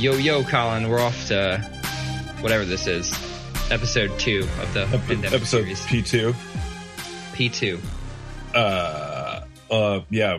[0.00, 1.58] Yo, yo, Colin, we're off to
[2.40, 3.12] whatever this is,
[3.70, 5.66] episode two of the Ep- episode.
[5.88, 6.32] P two.
[7.34, 7.78] P2.
[8.54, 10.38] Uh, uh, yeah,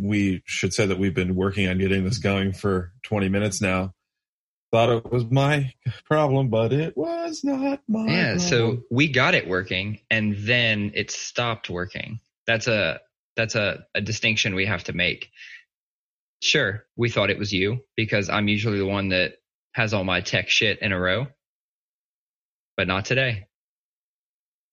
[0.00, 3.92] we should say that we've been working on getting this going for 20 minutes now.
[4.72, 5.74] Thought it was my
[6.06, 8.06] problem, but it was not my.
[8.06, 12.20] Yeah, so we got it working and then it stopped working.
[12.46, 13.00] That's a
[13.36, 15.30] that's a, a distinction we have to make.
[16.42, 19.34] Sure, we thought it was you because I'm usually the one that
[19.72, 21.26] has all my tech shit in a row.
[22.76, 23.46] But not today.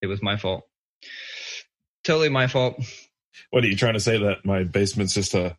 [0.02, 0.64] It was my fault.
[2.04, 2.76] Totally my fault.
[3.50, 4.18] what are you trying to say?
[4.18, 5.56] That my basement's just a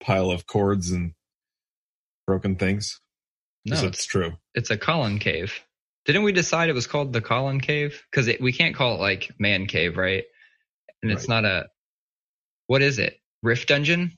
[0.00, 1.14] pile of cords and
[2.26, 3.00] broken things?
[3.64, 4.34] No, it's it's true.
[4.54, 5.60] it's a Colin cave.
[6.06, 8.02] Didn't we decide it was called the Colin cave?
[8.10, 10.24] Because we can't call it like man cave, right?
[11.02, 11.68] And it's not a.
[12.66, 13.16] What is it?
[13.42, 14.16] Rift dungeon?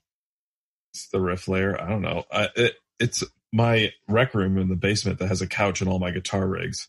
[0.93, 1.81] It's the riff layer.
[1.81, 2.25] I don't know.
[2.31, 5.99] I, it, it's my rec room in the basement that has a couch and all
[5.99, 6.89] my guitar rigs.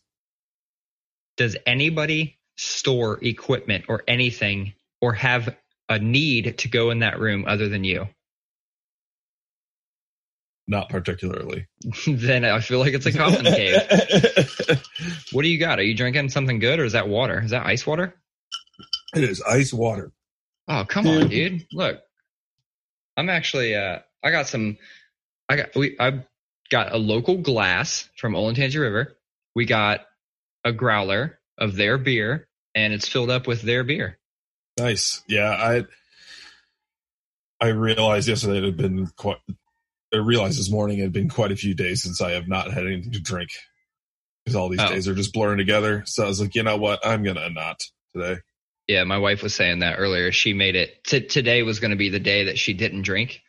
[1.36, 5.56] Does anybody store equipment or anything or have
[5.88, 8.08] a need to go in that room other than you?
[10.66, 11.66] Not particularly.
[12.06, 14.80] then I feel like it's a Colin cave.
[15.32, 15.80] What do you got?
[15.80, 17.42] Are you drinking something good or is that water?
[17.42, 18.14] Is that ice water?
[19.14, 20.12] It is ice water.
[20.68, 21.28] Oh, come on, hmm.
[21.28, 21.66] dude.
[21.72, 22.00] Look.
[23.16, 24.78] I'm actually uh I got some
[25.48, 26.24] I got we I
[26.70, 29.16] got a local glass from Olentangy River.
[29.54, 30.00] We got
[30.64, 34.18] a growler of their beer and it's filled up with their beer.
[34.78, 35.22] Nice.
[35.28, 35.84] Yeah, I
[37.64, 39.38] I realized yesterday it had been quite
[40.12, 42.72] I realized this morning it had been quite a few days since I have not
[42.72, 43.50] had anything to drink.
[44.44, 44.88] Because all these Oh.
[44.90, 46.02] days are just blurring together.
[46.06, 47.04] So I was like, you know what?
[47.06, 47.80] I'm gonna not
[48.14, 48.40] today.
[48.86, 50.30] Yeah, my wife was saying that earlier.
[50.32, 53.40] She made it t- today was going to be the day that she didn't drink.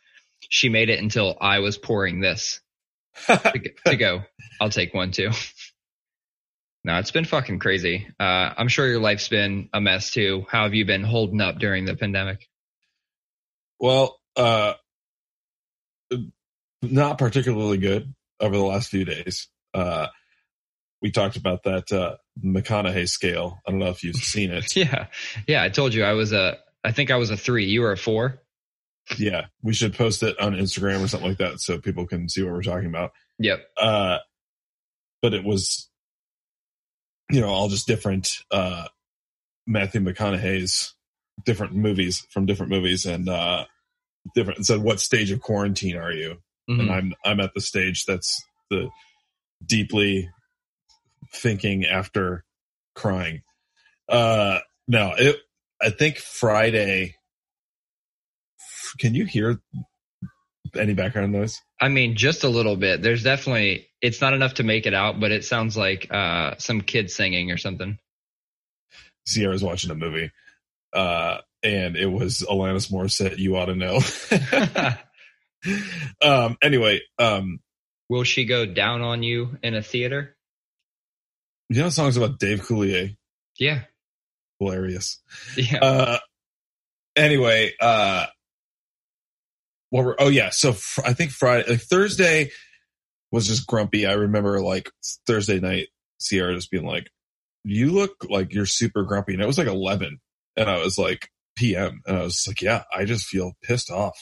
[0.48, 2.60] She made it until I was pouring this
[3.26, 4.22] to, g- to go.
[4.60, 5.30] I'll take one too.
[6.84, 8.06] No, it's been fucking crazy.
[8.18, 10.46] Uh, I'm sure your life's been a mess too.
[10.48, 12.48] How have you been holding up during the pandemic?
[13.80, 14.74] well, uh
[16.82, 19.48] not particularly good over the last few days.
[19.74, 20.06] Uh
[21.02, 23.60] we talked about that uh McConaughey scale.
[23.66, 24.74] I don't know if you've seen it.
[24.76, 25.06] Yeah,
[25.46, 25.62] yeah.
[25.62, 26.58] I told you I was a.
[26.84, 27.66] I think I was a three.
[27.66, 28.40] You were a four.
[29.18, 29.46] yeah.
[29.62, 32.52] We should post it on Instagram or something like that so people can see what
[32.52, 33.12] we're talking about.
[33.38, 33.60] Yep.
[33.80, 34.18] uh
[35.22, 35.90] but it was
[37.30, 38.86] you know all just different uh
[39.66, 40.94] matthew mcconaughey's
[41.44, 43.64] different movies from different movies and uh
[44.34, 46.36] different it said what stage of quarantine are you
[46.70, 46.80] Mhm.
[46.80, 48.88] and i'm i'm at the stage that's the
[49.64, 50.30] deeply
[51.36, 52.44] thinking after
[52.94, 53.42] crying
[54.08, 54.58] uh
[54.88, 55.36] no it
[55.82, 57.14] i think friday
[58.98, 59.60] can you hear
[60.74, 63.02] any background noise I mean, just a little bit.
[63.02, 63.88] There's definitely.
[64.00, 67.50] It's not enough to make it out, but it sounds like uh, some kid singing
[67.50, 67.98] or something.
[69.26, 70.30] Sierra's watching a movie,
[70.92, 73.38] uh, and it was Alanis Morissette.
[73.38, 74.00] You ought to know.
[76.22, 77.60] um, anyway, um,
[78.08, 80.35] Will she go down on you in a theater?
[81.68, 83.16] You know songs about Dave Coulier,
[83.58, 83.82] Yeah.
[84.60, 85.20] hilarious.
[85.56, 85.78] Yeah.
[85.78, 86.18] Uh,
[87.16, 88.26] anyway, uh,
[89.90, 90.16] what were?
[90.20, 92.50] Oh yeah, so fr- I think Friday, like Thursday
[93.32, 94.06] was just grumpy.
[94.06, 94.90] I remember like
[95.26, 95.88] Thursday night,
[96.18, 97.08] Sierra just being like,
[97.64, 100.18] "You look like you're super grumpy," and it was like eleven,
[100.56, 102.02] and I was like p.m.
[102.06, 104.18] and I was like, "Yeah, I just feel pissed off."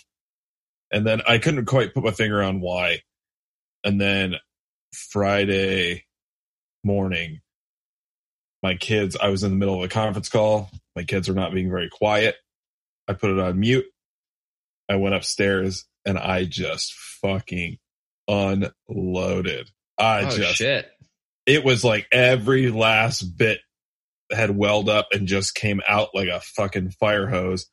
[0.92, 3.00] And then I couldn't quite put my finger on why.
[3.82, 4.36] And then
[4.92, 6.04] Friday
[6.84, 7.40] morning,
[8.64, 10.70] my kids, I was in the middle of a conference call.
[10.96, 12.36] My kids were not being very quiet.
[13.06, 13.84] I put it on mute.
[14.88, 17.78] I went upstairs and I just fucking
[18.26, 19.70] unloaded.
[19.98, 20.90] I oh just, shit.
[21.46, 23.60] it was like every last bit
[24.32, 27.66] had welled up and just came out like a fucking fire hose.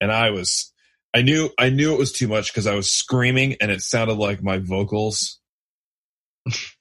[0.00, 0.72] And I was,
[1.14, 4.14] I knew, I knew it was too much because I was screaming and it sounded
[4.14, 5.40] like my vocals.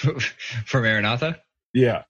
[0.66, 1.40] From Maranatha.
[1.72, 2.04] Yeah.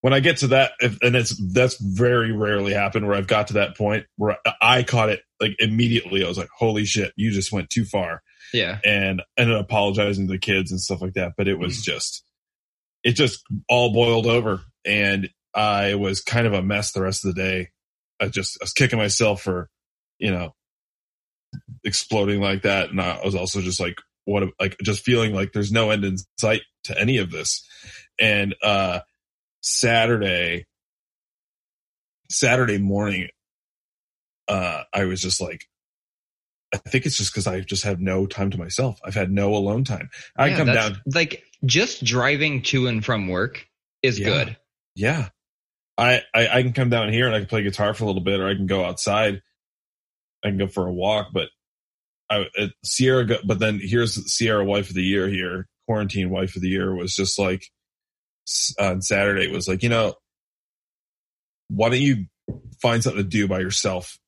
[0.00, 3.48] When I get to that, if, and it's, that's very rarely happened where I've got
[3.48, 6.24] to that point where I caught it like immediately.
[6.24, 8.22] I was like, holy shit, you just went too far.
[8.52, 8.78] Yeah.
[8.82, 11.32] and ended up apologizing to the kids and stuff like that.
[11.36, 11.92] But it was mm-hmm.
[11.92, 12.24] just,
[13.04, 17.34] it just all boiled over, and I was kind of a mess the rest of
[17.34, 17.68] the day.
[18.20, 19.68] I just I was kicking myself for,
[20.18, 20.54] you know,
[21.84, 23.96] exploding like that, and I was also just like,
[24.28, 27.66] what, like just feeling like there's no end in sight to any of this.
[28.20, 29.00] And uh
[29.60, 30.66] Saturday,
[32.30, 33.28] Saturday morning,
[34.48, 35.64] uh, I was just like,
[36.72, 39.00] I think it's just because I just have no time to myself.
[39.04, 40.10] I've had no alone time.
[40.36, 41.00] I Yeah, come down.
[41.12, 43.66] Like just driving to and from work
[44.02, 44.26] is Yeah.
[44.26, 44.56] good.
[44.94, 45.28] Yeah.
[45.96, 48.22] I, I I can come down here and I can play guitar for a little
[48.22, 49.42] bit, or I can go outside.
[50.44, 51.48] I can go for a walk, but
[52.30, 53.24] I it, Sierra.
[53.24, 55.66] Go, but then here's Sierra Wife of the Year here.
[55.86, 57.64] Quarantine Wife of the Year was just like
[58.78, 60.14] on Saturday was like you know
[61.68, 62.26] why don't you
[62.80, 64.18] find something to do by yourself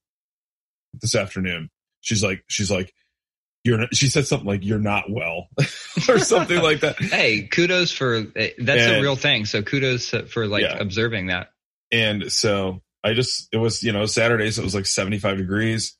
[1.01, 1.71] this afternoon?
[2.01, 2.93] She's like she's like
[3.65, 5.49] you're not, she said something like you're not well
[6.09, 6.99] or something like that.
[7.01, 9.45] Hey, kudos for eh, that's a real thing.
[9.45, 10.79] So kudos for like Yeah.
[10.79, 11.49] observing that.
[11.93, 15.97] And so I just, it was, you know, Saturday, so it was like 75 degrees.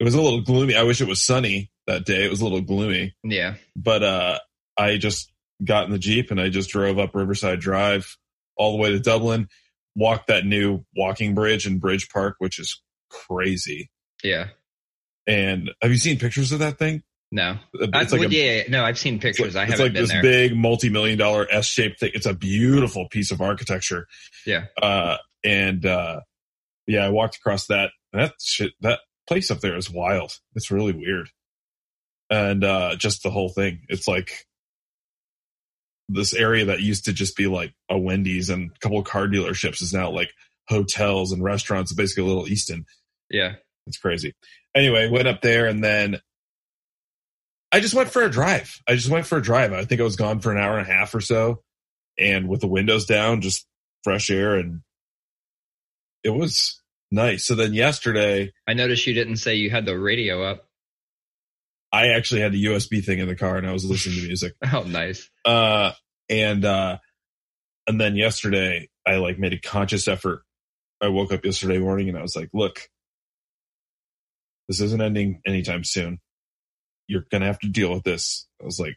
[0.00, 0.76] It was a little gloomy.
[0.76, 2.24] I wish it was sunny that day.
[2.24, 3.54] It was a little gloomy, Yeah.
[3.74, 4.38] but, uh,
[4.76, 5.32] I just
[5.64, 8.16] got in the Jeep and I just drove up Riverside Drive
[8.56, 9.48] all the way to Dublin,
[9.96, 12.80] walked that new walking bridge in Bridge Park, which is
[13.10, 13.90] crazy.
[14.22, 14.48] Yeah.
[15.26, 17.02] And have you seen pictures of that thing?
[17.30, 17.58] No.
[17.74, 19.54] It's I, like well, a, yeah, yeah, no, I've seen pictures.
[19.54, 20.22] like, I haven't like been this there.
[20.22, 22.12] big multi-million dollar S-shaped thing.
[22.14, 24.06] It's a beautiful piece of architecture.
[24.46, 24.66] Yeah.
[24.80, 26.20] Uh, and, uh,
[26.86, 27.90] yeah, I walked across that.
[28.14, 30.32] That shit, that place up there is wild.
[30.54, 31.28] It's really weird.
[32.30, 33.82] And, uh, just the whole thing.
[33.88, 34.32] It's like
[36.08, 39.28] this area that used to just be like a Wendy's and a couple of car
[39.28, 40.30] dealerships is now like
[40.68, 42.84] hotels and restaurants, basically a little Easton.
[43.30, 43.54] yeah.
[43.86, 44.34] It's crazy.
[44.74, 46.20] Anyway, went up there and then
[47.72, 48.82] I just went for a drive.
[48.86, 49.72] I just went for a drive.
[49.72, 51.62] I think I was gone for an hour and a half or so.
[52.18, 53.66] And with the windows down, just
[54.04, 54.82] fresh air and
[56.22, 57.44] it was nice.
[57.44, 60.64] So then yesterday, I noticed you didn't say you had the radio up.
[61.92, 64.54] I actually had the USB thing in the car and I was listening to music.
[64.72, 65.30] Oh, nice.
[65.44, 65.92] Uh,
[66.28, 66.98] and, uh,
[67.86, 70.42] and then yesterday I like made a conscious effort.
[71.00, 72.80] I woke up yesterday morning and I was like, look,
[74.68, 76.18] this isn't ending anytime soon.
[77.06, 78.46] You're going to have to deal with this.
[78.60, 78.96] I was like,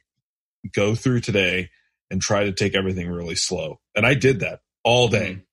[0.74, 1.70] go through today
[2.10, 3.80] and try to take everything really slow.
[3.96, 5.36] And I did that all day.
[5.36, 5.44] Mhm.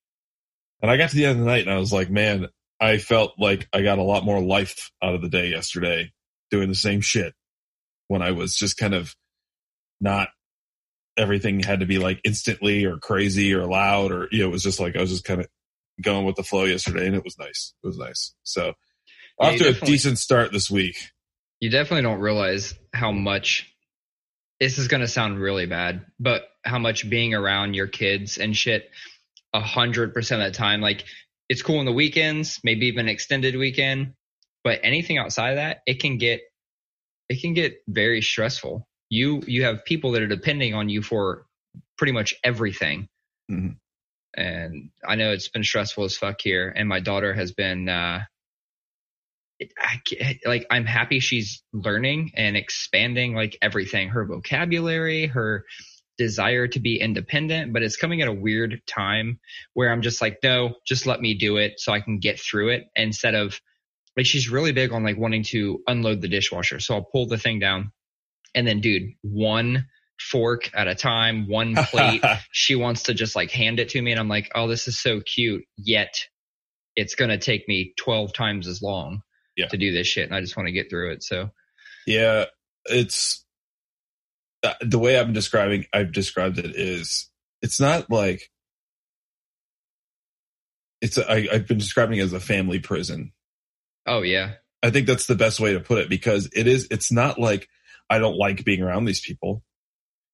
[0.81, 2.49] And I got to the end of the night and I was like, man,
[2.81, 6.13] I felt like I got a lot more life out of the day yesterday
[6.51, 7.35] doing the same shit
[8.07, 9.15] when I was just kind of
[10.01, 10.29] not
[11.17, 14.63] everything had to be like instantly or crazy or loud or, you know, it was
[14.63, 15.49] just like, I was just kind of
[16.01, 17.75] going with the flow yesterday and it was nice.
[17.83, 18.35] It was nice.
[18.45, 18.75] So
[19.41, 20.97] Yeah, off to a decent start this week.
[21.61, 23.69] You definitely don't realize how much
[24.61, 28.57] this is going to sound really bad, but how much being around your kids and
[28.57, 28.91] shit
[29.53, 31.05] a hundred percent of the time, like
[31.49, 34.15] it's cool on the weekends, maybe even extended weekend,
[34.65, 36.41] but anything outside of that, it can get,
[37.29, 38.87] it can get very stressful.
[39.09, 41.47] You, you have people that are depending on you for
[41.97, 43.09] pretty much everything.
[43.51, 43.77] Mhm.
[44.35, 46.73] And I know it's been stressful as fuck here.
[46.77, 48.21] And my daughter has been, uh,
[49.81, 55.65] I, like I'm happy she's learning and expanding like everything, her vocabulary, her
[56.19, 59.39] desire to be independent, but it's coming at a weird time
[59.75, 62.71] where I'm just like, no, just let me do it so I can get through
[62.71, 63.61] it instead of
[64.17, 66.81] like she's really big on like wanting to unload the dishwasher.
[66.81, 67.93] So I'll pull the thing down
[68.55, 69.87] and then dude, one
[70.19, 72.23] fork at a time, one plate.
[72.51, 74.99] she wants to just like hand it to me and I'm like, oh, this is
[74.99, 75.63] so cute.
[75.77, 76.15] Yet
[76.97, 79.23] it's going to take me 12 times as long
[79.57, 79.69] Yeah.
[79.69, 80.25] to do this shit.
[80.27, 81.23] And I just want to get through it.
[81.23, 81.51] So
[82.09, 82.47] Yeah,
[82.87, 83.45] it's
[84.81, 85.87] the way I'm describing.
[85.93, 87.29] I've described it is
[87.63, 88.51] it's not like
[91.01, 91.19] it's.
[91.19, 93.33] I, I've been describing it as a family prison.
[94.07, 94.55] Oh yeah.
[94.83, 96.87] I think that's the best way to put it because it is.
[96.91, 97.69] It's not like
[98.09, 99.63] I don't like being around these people.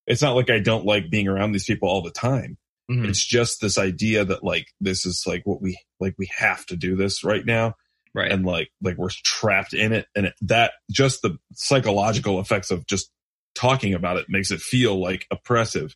[0.06, 2.58] It's not like I don't like being around these people all the time.
[2.90, 3.08] Mhm.
[3.08, 6.76] It's just this idea that like this is like what we like we have to
[6.76, 7.74] do this right now
[8.14, 8.30] Right.
[8.30, 12.86] and like like we're trapped in it and it, that just the psychological effects of
[12.86, 13.10] just
[13.54, 15.94] talking about it makes it feel like oppressive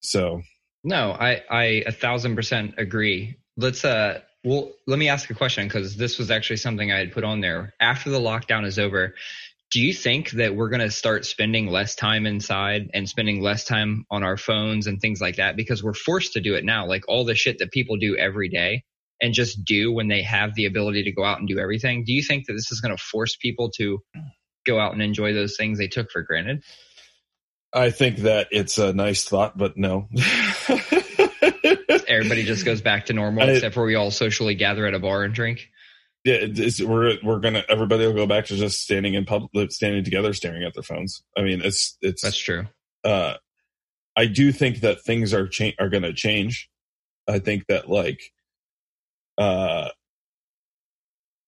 [0.00, 0.42] so
[0.84, 3.36] no, I, I a thousand percent agree.
[3.56, 7.12] Let's, uh, well, let me ask a question because this was actually something I had
[7.12, 7.74] put on there.
[7.80, 9.14] After the lockdown is over,
[9.70, 13.64] do you think that we're going to start spending less time inside and spending less
[13.64, 16.86] time on our phones and things like that because we're forced to do it now?
[16.86, 18.82] Like all the shit that people do every day
[19.20, 22.02] and just do when they have the ability to go out and do everything.
[22.04, 24.00] Do you think that this is going to force people to
[24.64, 26.62] go out and enjoy those things they took for granted?
[27.74, 30.08] i think that it's a nice thought but no
[32.08, 34.98] Everybody just goes back to normal I- except for we all socially gather at a
[34.98, 35.68] bar and drink.
[36.24, 36.46] yeah
[36.80, 40.62] we're we're gonna everybody will go back to just standing in public standing together staring
[40.64, 42.66] at their phones i mean it's it's That's true.
[43.04, 43.34] uh,
[44.14, 46.68] I do think that things are cha- are going to change.
[47.26, 48.20] I think that like,
[49.38, 49.88] uh,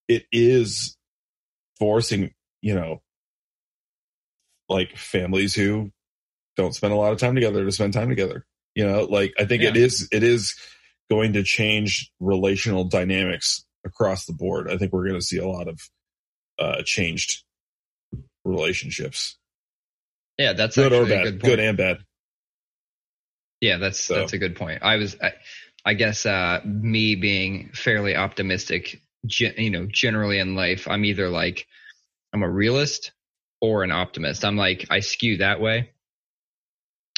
[0.09, 0.97] it is
[1.79, 3.03] forcing, you know,
[4.69, 5.91] like families who
[6.57, 8.47] don't spend a lot of time together to spend time together.
[8.75, 9.83] You know, like I think it Yeah.
[9.85, 10.55] is it is
[11.11, 14.71] going to change relational dynamics across the board.
[14.71, 15.81] I think we're going to see a lot of
[16.59, 17.43] uh changed
[18.45, 19.39] relationships,
[20.39, 21.99] Yeah, that's good or bad, good good and bad.
[23.61, 24.83] Yeah, that's So- that's a good point.
[24.83, 25.33] I was, I,
[25.85, 29.01] I guess, uh, me being fairly optimistic,
[29.39, 31.67] you know, generally in life, I'm either like,
[32.33, 33.13] I'm a realist
[33.65, 34.45] or an optimist.
[34.45, 35.89] I'm like, I skew that way.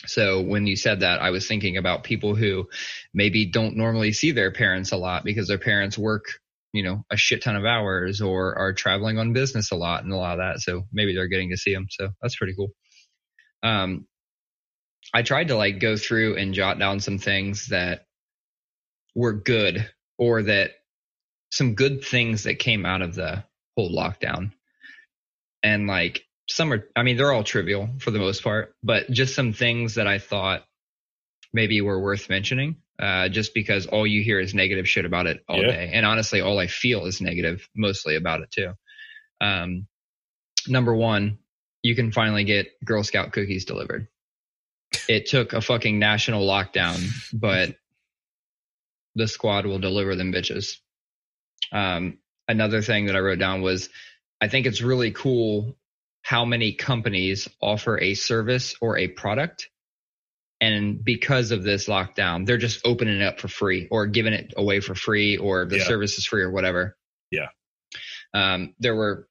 [0.06, 2.68] So when you said that, I was thinking about people who
[3.12, 6.26] maybe don't normally see their parents a lot because their parents work,
[6.72, 10.12] you know, a shit ton of hours or are traveling on business a lot and
[10.12, 10.60] a lot of that.
[10.60, 11.88] So maybe they're getting to see them.
[11.90, 12.70] So that's pretty cool.
[13.64, 14.06] Um,
[15.12, 18.06] I tried to like go through and jot down some things that
[19.16, 20.74] were good or that
[21.50, 23.42] some good things that came out of the
[23.76, 24.52] whole lockdown.
[25.64, 29.34] And like some are, I mean, they're all trivial for the most part, but just
[29.34, 30.64] some things that I thought
[31.52, 32.76] maybe were worth mentioning.
[32.98, 35.66] Uh, just because all you hear is negative shit about it all Yeah.
[35.70, 35.90] day.
[35.92, 38.72] And honestly, all I feel is negative mostly about it too.
[39.38, 39.86] Um,
[40.66, 41.38] number one,
[41.82, 44.08] you can finally get Girl Scout cookies delivered.
[45.08, 47.76] It took a fucking national lockdown, but
[49.14, 50.78] the squad will deliver them bitches.
[51.72, 52.16] Um,
[52.48, 53.90] another thing that I wrote down was
[54.40, 55.76] I think it's really cool
[56.26, 59.70] how many companies offer a service or a product.
[60.60, 64.52] And because of this lockdown, they're just opening it up for free or giving it
[64.56, 65.84] away for free or the Yeah.
[65.84, 66.96] service is free or whatever.
[67.30, 67.46] Yeah.
[68.34, 69.28] Um, there were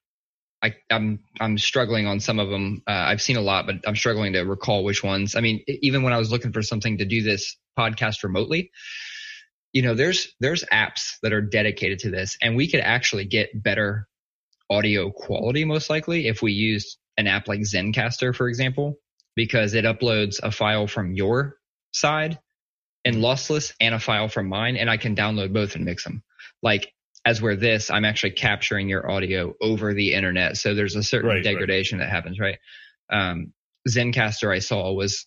[0.62, 2.82] I, I'm I'm struggling on some of them.
[2.86, 5.36] Uh, I've seen a lot, but I'm struggling to recall which ones.
[5.36, 8.70] I mean, even when I was looking for something to do this podcast remotely,
[9.74, 13.50] you know, there's there's apps that are dedicated to this, and we could actually get
[13.62, 14.08] better
[14.70, 18.98] audio quality most likely if we used an app like Zencastr, for example,
[19.34, 21.56] because it uploads a file from your
[21.92, 22.38] side
[23.04, 26.22] and lossless and a file from mine, and I can download both and mix them.
[26.62, 26.92] Like
[27.24, 30.56] as where this, I'm actually capturing your audio over the internet.
[30.56, 31.44] So there's a certain Right, right.
[31.44, 32.58] degradation that happens, right?
[33.10, 33.52] Um,
[33.88, 35.26] Zencastr I saw was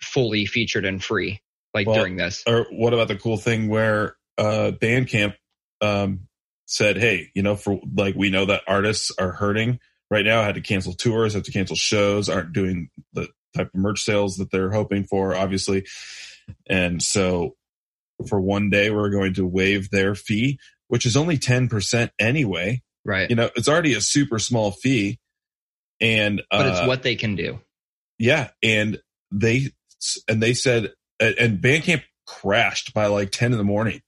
[0.00, 1.40] fully featured and free,
[1.74, 2.42] like Well, during this.
[2.46, 5.34] Or what about the cool thing where uh Bandcamp
[5.80, 6.28] um
[6.72, 9.78] said, "Hey, you know, for like we know that artists are hurting
[10.10, 13.80] right now, had to cancel tours, have to cancel shows, aren't doing the type of
[13.80, 15.86] merch sales that they're hoping for, obviously.
[16.68, 17.56] And so
[18.28, 22.82] for one day we're going to waive their fee, which is only 10% anyway.
[23.04, 23.28] Right.
[23.30, 25.18] You know, it's already a super small fee.
[26.00, 27.60] And but uh, it's what they can do.
[28.18, 29.00] yeah, and
[29.30, 29.70] they
[30.28, 34.00] and they said and and Bandcamp crashed by like ten in the morning,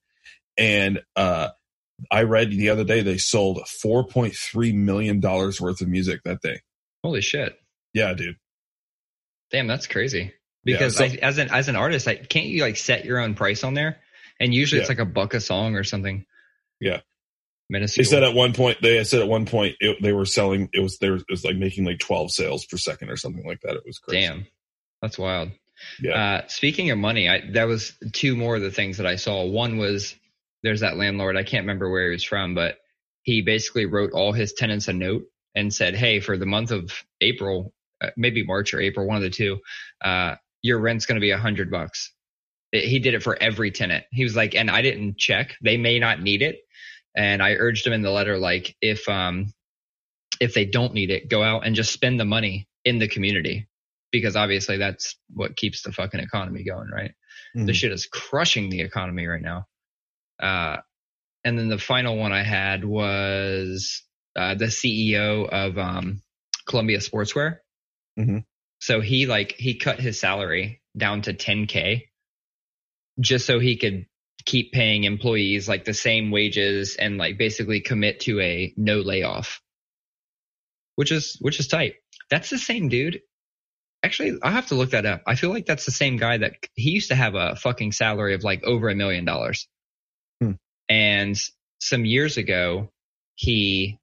[0.59, 1.51] and uh,
[2.11, 6.23] I read the other day they sold four point three million dollars worth of music
[6.25, 6.61] that day.
[7.03, 7.59] Holy shit.
[7.93, 8.37] Yeah, dude.
[9.51, 10.33] Damn, that's crazy.
[10.65, 13.35] Yeah, Because I, as an as an artist, I, can't you like set your own
[13.35, 13.99] price on there?
[14.41, 16.27] And usually it's like a buck a song or something.
[16.81, 17.01] Yeah.
[17.71, 20.81] They said at one point they said at one point it, they were selling it
[20.81, 23.75] was there it was like making like twelve sales per second or something like that.
[23.75, 24.27] It was crazy.
[24.27, 24.47] Damn,
[25.01, 25.51] that's wild.
[26.01, 26.13] Yeah.
[26.13, 29.45] Uh, speaking of money, I that was two more of the things that I saw.
[29.47, 30.15] One was
[30.65, 31.37] there's that landlord.
[31.37, 32.79] I can't remember where he was from, but
[33.23, 36.91] he basically wrote all his tenants a note and said, "Hey, for the month of
[37.21, 39.61] April, uh, maybe March or April, one of the two,
[40.03, 42.13] uh, your rent's going to be a hundred bucks."
[42.73, 44.05] It- he did it for every tenant.
[44.11, 45.55] He was like, and I didn't check.
[45.63, 46.61] They may not need it,
[47.17, 49.53] and I urged him in the letter, like, if um,
[50.41, 53.69] if they don't need it, go out and just spend the money in the community
[54.11, 57.13] because obviously that's what keeps the fucking economy going, right?
[57.57, 57.67] Mhm.
[57.67, 59.67] This shit is crushing the economy right now.
[60.41, 60.79] Uh,
[61.45, 64.03] and then the final one I had was
[64.37, 66.23] uh, the CEO of um,
[66.67, 67.59] Columbia Sportswear.
[68.19, 68.45] Mhm.
[68.81, 72.03] So he like he cut his salary down to 10k
[73.21, 74.07] just so he could
[74.45, 79.61] keep paying employees like the same wages and like basically commit to a no layoff,
[80.97, 81.95] which is which is tight.
[82.31, 83.21] That's the same dude.
[84.03, 85.23] Actually, I have to look that up.
[85.27, 88.35] I feel like that's the same guy that he used to have a fucking salary
[88.35, 89.67] of like over a million dollars.
[90.89, 91.37] And
[91.81, 92.91] some years ago,
[93.35, 93.99] he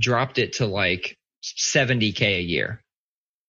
[0.00, 2.82] dropped it to like 70k a year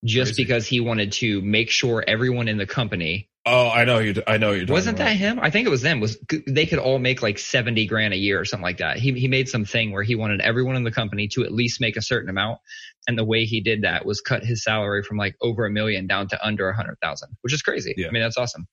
[0.04, 0.44] just Crazy.
[0.44, 4.22] because he wanted to make sure everyone in the company Oh, I know you.
[4.28, 4.68] I know you're.
[4.68, 5.06] wasn't about.
[5.06, 5.40] that him?
[5.42, 6.00] I think it was them.
[6.00, 8.98] Was they could all make like seventy grand a year or something like that?
[8.98, 11.82] He he made some thing where he wanted everyone in the company to at least
[11.82, 12.60] make a certain amount,
[13.08, 16.06] and the way he did that was cut his salary from like over a million
[16.06, 17.96] down to under a hundred thousand, which is crazy.
[17.98, 18.10] Yeah.
[18.10, 18.68] I mean that's awesome.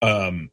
[0.00, 0.50] Um,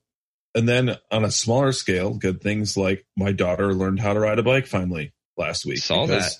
[0.56, 4.40] and then on a smaller scale, good things like my daughter learned how to ride
[4.40, 5.14] a bike finally.
[5.38, 5.78] last week.
[5.80, 6.40] Saw because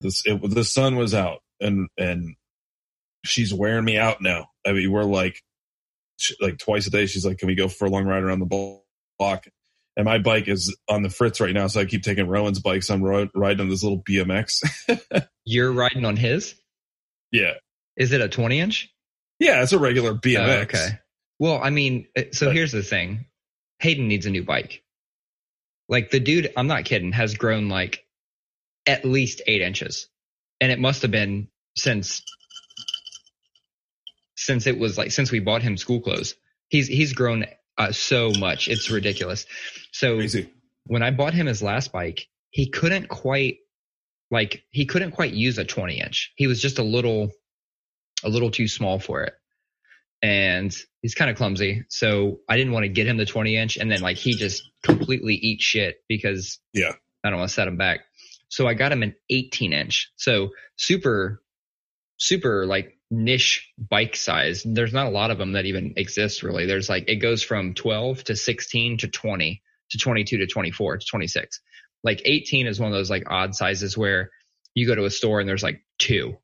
[0.00, 2.36] This it, the sun was out, and and
[3.24, 4.48] she's wearing me out now.
[4.66, 5.40] I mean, we're like
[6.40, 7.06] like twice a day.
[7.06, 8.78] She's like, "Can we go for a long ride around the
[9.18, 9.46] block?"
[9.96, 12.82] And my bike is on the fritz right now, so I keep taking Rowan's bike.
[12.82, 14.62] So I'm ro- riding on this little BMX.
[15.44, 16.54] You're riding on his?
[17.30, 17.52] yeah,
[17.96, 18.88] Is it a 20 inch?
[19.38, 20.38] yeah, it's a regular BMX.
[20.38, 20.88] Oh, okay.
[21.42, 23.26] Well, I mean, uh, so But- here's the thing
[23.80, 24.84] Hayden needs a new bike.
[25.88, 28.06] Like the dude, I'm not kidding, has grown like
[28.86, 30.08] at least eight inches.
[30.60, 32.22] And it must have been since
[34.36, 36.36] since it was like since we bought him school clothes.
[36.68, 37.46] He's he's grown
[37.76, 38.68] uh, so much.
[38.68, 39.44] It's ridiculous.
[39.90, 40.20] So
[40.86, 43.56] when I bought him his last bike, he couldn't quite
[44.30, 46.34] like he couldn't quite use a 20 inch.
[46.36, 47.32] He was just a little
[48.22, 49.34] a little too small for it.
[50.22, 51.84] And he's kind of clumsy.
[51.88, 54.62] So I didn't want to get him the 20 inch and then like he just
[54.84, 56.92] completely eats shit because Yeah.
[57.24, 58.00] I don't want to set him back.
[58.48, 60.12] So I got him an 18 inch.
[60.16, 61.42] So super
[62.18, 64.62] super like niche bike size.
[64.64, 66.66] There's not a lot of them that even exist really.
[66.66, 71.06] There's like it goes from 12 to 16 to 20 to 22 to 24 to
[71.06, 71.60] 26.
[72.04, 74.30] Like 18 is one of those like odd sizes where
[74.74, 76.36] you go to a store and there's like two.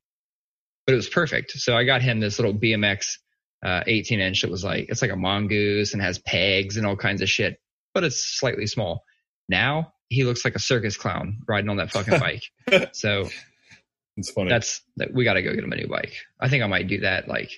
[0.85, 1.51] But it was perfect.
[1.51, 3.17] So I got him this little BMX
[3.63, 6.95] uh, 18 inch that was like it's like a mongoose and has pegs and all
[6.95, 7.59] kinds of shit,
[7.93, 9.03] but it's slightly small.
[9.47, 12.43] Now he looks like a circus clown riding on that fucking bike.
[12.93, 13.29] so
[14.17, 14.49] It's funny.
[14.49, 16.13] that's that we got to go get him a new bike.
[16.39, 17.51] I think I might do that like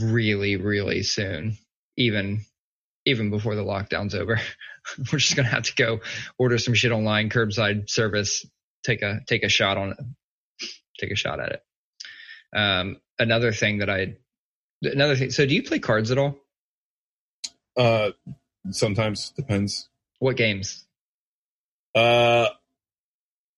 [0.00, 1.56] really, really soon,
[1.96, 2.44] even
[3.04, 4.40] even before the lockdown's over.
[5.12, 6.00] We're just gonna have to go
[6.38, 8.44] order some shit online, curbside service,
[8.84, 10.66] take a take a shot on it,
[10.98, 11.62] take a shot at it.
[12.54, 14.16] Um, another thing that I,
[14.82, 15.30] another thing.
[15.30, 16.38] So, do you play cards at all?
[17.76, 18.10] uh,
[18.70, 19.88] sometimes depends.
[20.18, 20.86] What games?
[21.94, 22.48] Uh,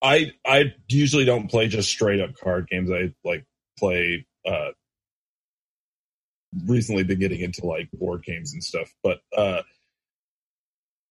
[0.02, 2.90] I I usually don't play just straight up card games.
[2.90, 3.44] I like
[3.78, 4.26] play.
[4.46, 4.70] Uh,
[6.66, 9.62] recently been getting into like board games and stuff, but uh,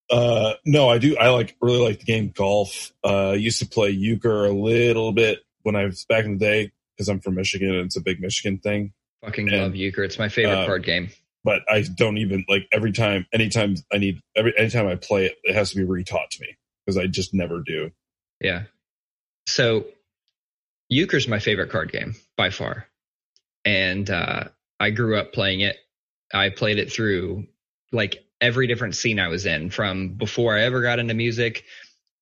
[0.10, 1.17] uh, no, I do.
[1.17, 2.93] I like really like the game golf.
[3.04, 6.45] Uh, I used to play euchre a little bit when I was back in the
[6.45, 8.93] day because I'm from Michigan and it's a big Michigan thing.
[9.23, 10.03] Fucking And, love euchre.
[10.03, 11.09] It's my favorite uh, card game.
[11.43, 13.25] But I don't even like every time.
[13.33, 16.57] Anytime I need every anytime I play it, it has to be retaught to me
[16.86, 17.91] because I just never do.
[18.39, 18.63] Yeah.
[19.47, 19.86] So
[20.89, 22.88] Euchre's my favorite card game by far.
[23.65, 24.45] And uh,
[24.79, 25.77] I grew up playing it.
[26.33, 27.47] I played it through
[27.91, 31.63] like every different scene I was in from before I ever got into music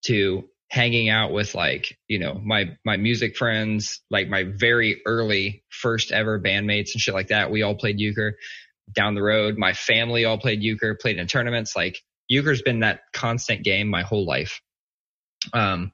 [0.05, 5.65] to hanging out with like, you know, my my music friends, like my very early
[5.69, 7.51] first ever bandmates and shit like that.
[7.51, 8.37] We all played euchre
[8.93, 9.57] down the road.
[9.57, 11.75] My family all played euchre, played in tournaments.
[11.75, 14.61] Like euchre's been that constant game my whole life.
[15.51, 15.91] Um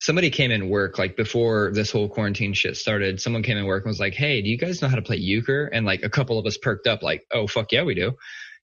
[0.00, 3.84] somebody came in work like before this whole quarantine shit started someone came in work
[3.84, 6.08] and was like hey do you guys know how to play euchre and like a
[6.08, 8.10] couple of us perked up like oh fuck yeah we do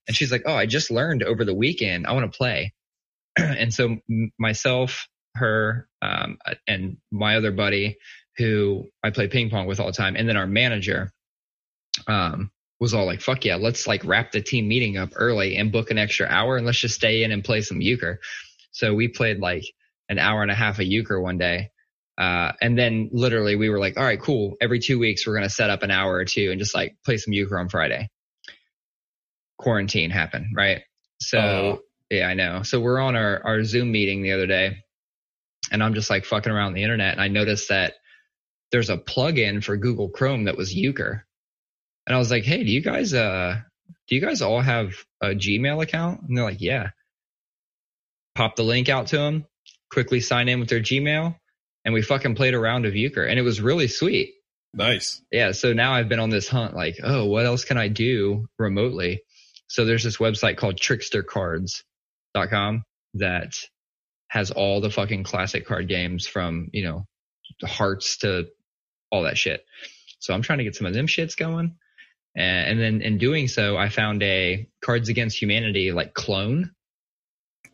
[0.07, 2.73] and she's like oh i just learned over the weekend i want to play
[3.37, 3.97] and so
[4.39, 7.97] myself her um, and my other buddy
[8.37, 11.11] who i play ping pong with all the time and then our manager
[12.07, 15.71] um, was all like fuck yeah let's like wrap the team meeting up early and
[15.71, 18.19] book an extra hour and let's just stay in and play some euchre
[18.71, 19.65] so we played like
[20.09, 21.71] an hour and a half of euchre one day.
[22.17, 24.55] Uh, and then literally we were like, all right, cool.
[24.61, 26.95] Every two weeks, we're going to set up an hour or two and just like
[27.05, 28.09] play some euchre on Friday.
[29.57, 30.81] Quarantine happened, right?
[31.19, 31.77] So Uh.
[32.09, 32.63] yeah, I know.
[32.63, 34.77] So we're on our, our Zoom meeting the other day
[35.71, 37.13] and I'm just like fucking around the internet.
[37.13, 37.95] And I noticed that
[38.71, 41.25] there's a plugin for Google Chrome that was euchre.
[42.05, 43.59] And I was like, Hey, do you guys, uh,
[44.07, 46.21] do you guys all have a Gmail account?
[46.21, 46.91] And they're like, yeah.
[48.35, 49.45] Pop the link out to them
[49.91, 51.35] quickly sign in with their Gmail,
[51.85, 54.33] and we fucking played a round of euchre, and it was really sweet.
[54.73, 55.21] Nice.
[55.31, 58.47] Yeah, so now I've been on this hunt, like, oh, what else can I do
[58.59, 59.21] remotely?
[59.67, 62.83] So there's this website called trickstercards.com
[63.15, 63.53] that
[64.29, 67.05] has all the fucking classic card games from, you know,
[67.63, 68.47] hearts to
[69.11, 69.63] all that shit.
[70.19, 71.75] So I'm trying to get some of them shits going.
[72.35, 76.71] And, and then in doing so, I found a Cards Against Humanity like clone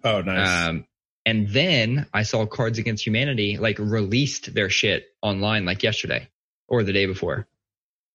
[0.03, 0.67] Oh, nice.
[0.69, 0.85] um,
[1.25, 6.27] and then I saw Cards Against Humanity like released their shit online like yesterday
[6.67, 7.47] or the day before.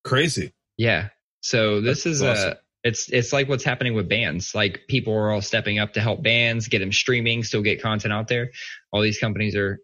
[0.03, 0.53] Crazy.
[0.77, 1.09] Yeah.
[1.41, 2.51] So this That's is awesome.
[2.51, 4.55] uh it's it's like what's happening with bands.
[4.55, 8.13] Like people are all stepping up to help bands, get them streaming, still get content
[8.13, 8.51] out there.
[8.91, 9.79] All these companies are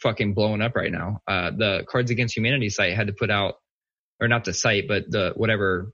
[0.00, 1.20] fucking blowing up right now.
[1.28, 3.54] Uh, the Cards Against Humanity site had to put out,
[4.20, 5.92] or not the site, but the whatever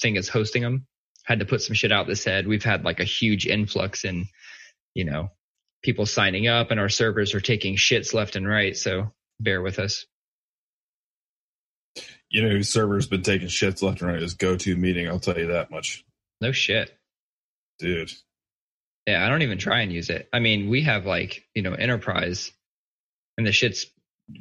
[0.00, 0.86] thing is hosting them
[1.24, 4.26] had to put some shit out that said we've had like a huge influx in,
[4.94, 5.28] you know,
[5.82, 8.76] people signing up and our servers are taking shits left and right.
[8.76, 10.06] So bear with us.
[12.28, 15.08] You know whose server's been taking shits left and right is GoToMeeting.
[15.08, 16.04] I'll tell you that much,
[16.40, 16.96] No shit.
[17.78, 18.12] dude.
[19.06, 20.28] Yeah, I don't even try and use it.
[20.32, 22.50] I mean, we have like, you know, enterprise
[23.38, 23.86] and the shit's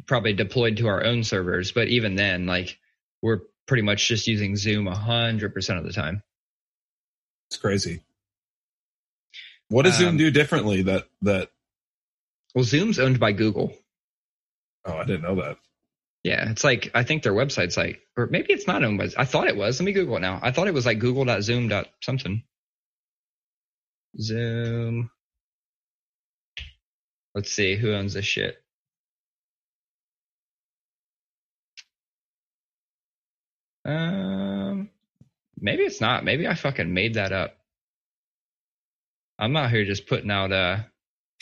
[0.08, 2.80] probably deployed to our own servers, but even then, like
[3.22, 6.24] we're pretty much just using Zoom a hundred percent of the time.
[7.50, 8.02] It's crazy.
[9.70, 11.52] What does Zoom Um, do differently that that?
[12.56, 13.74] Well, Zoom's owned by Google.
[14.86, 15.58] Oh, I didn't know that.
[16.26, 19.10] Yeah, it's like I think their website's like, or maybe it's not owned by.
[19.16, 19.80] I thought it was.
[19.80, 20.40] Let me Google it now.
[20.42, 21.72] I thought it was like Google.Zoom.
[22.02, 22.42] something.
[24.20, 25.12] Zoom.
[27.36, 28.58] Let's see who owns this shit.
[33.86, 34.90] Um,
[35.60, 36.26] maybe it's not.
[36.26, 37.56] Maybe I fucking made that up.
[39.38, 40.78] I'm out here just putting out uh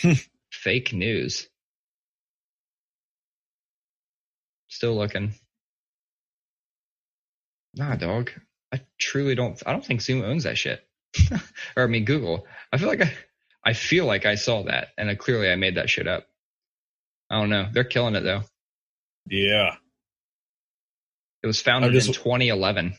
[0.51, 1.47] fake news.
[4.73, 5.33] Still looking.
[7.75, 8.31] Nah, dog.
[8.73, 9.61] I truly don't.
[9.67, 10.83] I don't think Zoom owns that shit.
[11.77, 12.47] or I mean, Google.
[12.71, 13.13] I feel like I,
[13.63, 16.25] I feel like I saw that, and I, clearly I made that shit up.
[17.29, 17.67] I don't know.
[17.71, 18.41] They're killing it though.
[19.29, 19.75] Yeah,
[21.43, 22.95] It was founded just- in 2011.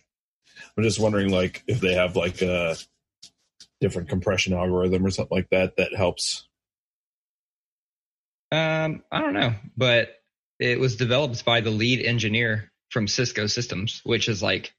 [0.77, 2.77] I'm just wondering, like, if they have like a
[3.81, 6.47] different compression algorithm or something like that that helps.
[8.53, 10.11] Um, I don't know, but
[10.59, 14.73] it was developed by the lead engineer from Cisco Systems, which is like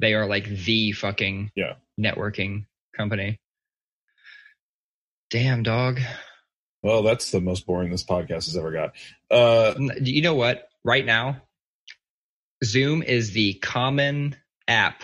[0.00, 1.74] they are like the fucking Yeah.
[2.00, 3.38] networking company.
[5.30, 6.00] Damn dog.
[6.82, 8.94] Well, that's the most boring this podcast has ever got.
[9.30, 10.68] Uh, You know what?
[10.84, 11.42] Right now,
[12.64, 14.36] Zoom is the common
[14.66, 15.02] app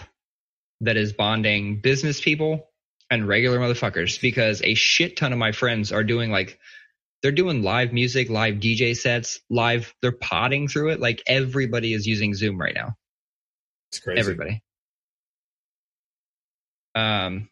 [0.81, 2.69] that is bonding business people
[3.11, 6.59] and regular motherfuckers because a shit ton of my friends are doing like
[7.25, 11.01] they're doing live music, live DJ sets, live they're potting through it.
[11.01, 12.97] Like everybody is using Zoom right now.
[13.91, 14.21] it's crazy.
[14.21, 14.63] Everybody.
[16.95, 17.49] Um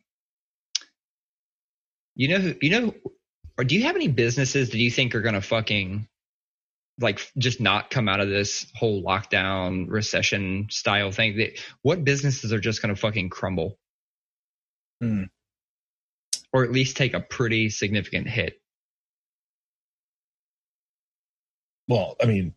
[2.14, 2.94] you know who you know
[3.56, 6.06] or do you have any businesses that you think are gonna fucking
[7.00, 11.38] like just not come out of this whole lockdown recession style thing?
[11.38, 13.78] That- What businesses are just gonna fucking crumble?
[15.00, 15.24] Hmm.
[16.52, 18.61] Or at least take a pretty significant hit.
[21.88, 22.54] Well, I mean,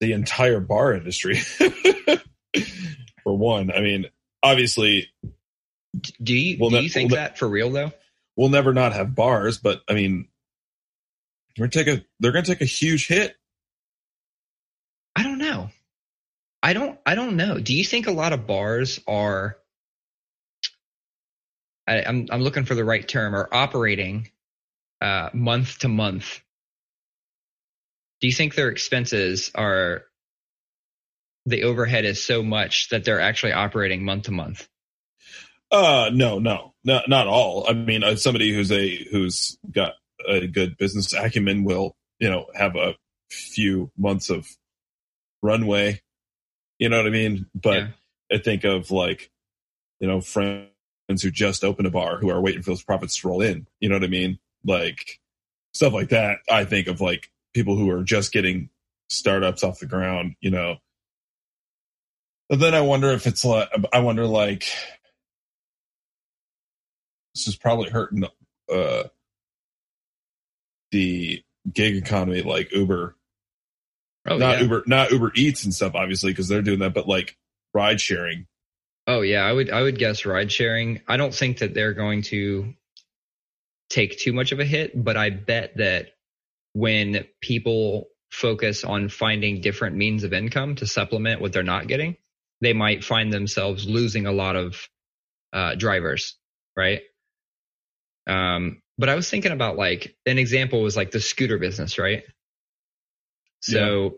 [0.00, 1.36] the entire bar industry,
[3.22, 3.70] for one.
[3.70, 4.06] I mean,
[4.42, 5.08] obviously,
[6.22, 7.92] Do you Well, do that- you think well, that- that for real though?
[8.36, 10.26] we'll never not have bars, but I mean,
[11.58, 13.36] we're take a they're going to take a huge hit.
[15.14, 15.68] I don't know.
[16.62, 17.58] I don't I don't know.
[17.58, 19.58] Do you think a lot of bars are
[21.86, 24.30] I, I'm I'm looking for the right term are operating
[25.02, 26.40] uh, month to month?
[28.22, 30.04] Do you think their expenses are
[31.44, 34.68] the overhead is so much that they're actually operating month to month?
[35.72, 37.66] Uh, no, no, not not all.
[37.68, 39.94] I mean, uh, somebody who's a who's got
[40.26, 42.94] a good business acumen will, you know, have a
[43.28, 44.46] few months of
[45.42, 46.00] runway.
[46.78, 47.46] You know what I mean?
[47.56, 47.88] But Yeah.
[48.32, 49.32] I think of like,
[49.98, 50.68] you know, friends
[51.20, 53.66] who just opened a bar who are waiting for those profits to roll in.
[53.80, 54.38] You know what I mean?
[54.64, 55.18] Like
[55.74, 56.38] stuff like that.
[56.48, 58.70] I think of like people who are just getting
[59.08, 60.36] startups off the ground.
[60.40, 60.76] You know.
[62.48, 64.66] But then I wonder if it's like I wonder like
[67.34, 68.24] this is probably hurting
[68.72, 69.04] uh
[70.90, 73.16] the gig economy like Uber
[74.26, 74.62] Oh not yeah.
[74.62, 77.36] Uber, not Uber Eats and stuff, obviously, because they're doing that, but like
[77.74, 78.46] ride sharing.
[79.06, 81.00] Oh yeah, I would I would guess ride sharing.
[81.08, 82.74] I don't think that they're going to
[83.90, 86.10] take too much of a hit, but I bet that
[86.72, 92.16] when people focus on finding different means of income to supplement what they're not getting,
[92.60, 94.88] they might find themselves losing a lot of
[95.52, 96.36] uh, drivers,
[96.76, 97.02] right?
[98.26, 102.24] Um, but I was thinking about like an example was like the scooter business, right?
[103.60, 104.16] So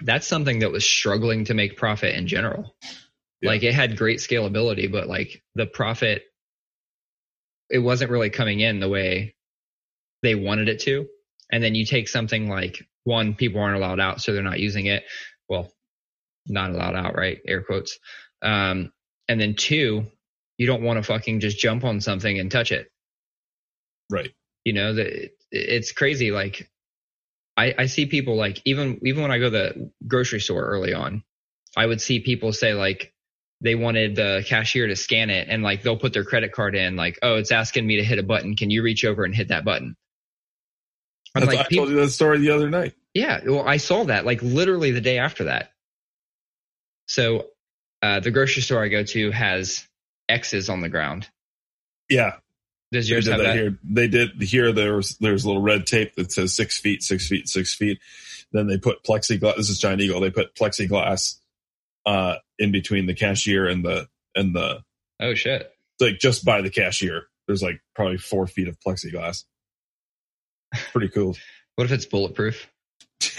[0.00, 2.74] that's something that was struggling to make profit in general.
[3.40, 3.50] Yeah.
[3.50, 6.22] Like it had great scalability, but like the profit,
[7.68, 9.34] it wasn't really coming in the way
[10.22, 11.06] they wanted it to.
[11.52, 14.86] And then you take something like one, people aren't allowed out, so they're not using
[14.86, 15.04] it.
[15.48, 15.72] Well,
[16.46, 17.40] not allowed out, right?
[17.46, 17.98] Air quotes.
[18.42, 18.92] Um,
[19.28, 20.06] and then two,
[20.58, 22.88] you don't want to fucking just jump on something and touch it
[24.10, 24.30] Right.
[24.64, 26.68] you know that it's crazy like
[27.56, 30.92] I, I see people like even even when i go to the grocery store early
[30.92, 31.22] on
[31.76, 33.12] i would see people say like
[33.62, 36.96] they wanted the cashier to scan it and like they'll put their credit card in
[36.96, 39.48] like oh it's asking me to hit a button can you reach over and hit
[39.48, 39.96] that button
[41.34, 42.94] I'm like, I peop- told you that story the other night.
[43.14, 45.72] yeah, well, I saw that like literally the day after that.
[47.06, 47.46] So,
[48.02, 49.86] uh, the grocery store I go to has
[50.28, 51.28] X's on the ground.
[52.08, 52.36] Yeah,
[52.92, 53.56] Does they yours did have that, that?
[53.56, 53.78] here.
[53.84, 54.72] They did here.
[54.72, 58.00] There's there's a little red tape that says six feet, six feet, six feet.
[58.52, 59.56] Then they put plexiglass.
[59.56, 60.20] This is Giant Eagle.
[60.20, 61.36] They put plexiglass
[62.06, 64.82] uh, in between the cashier and the and the
[65.20, 65.70] Oh shit!
[66.00, 67.24] like just by the cashier.
[67.46, 69.44] There's like probably four feet of plexiglass.
[70.92, 71.36] Pretty cool.
[71.76, 72.68] What if it's bulletproof?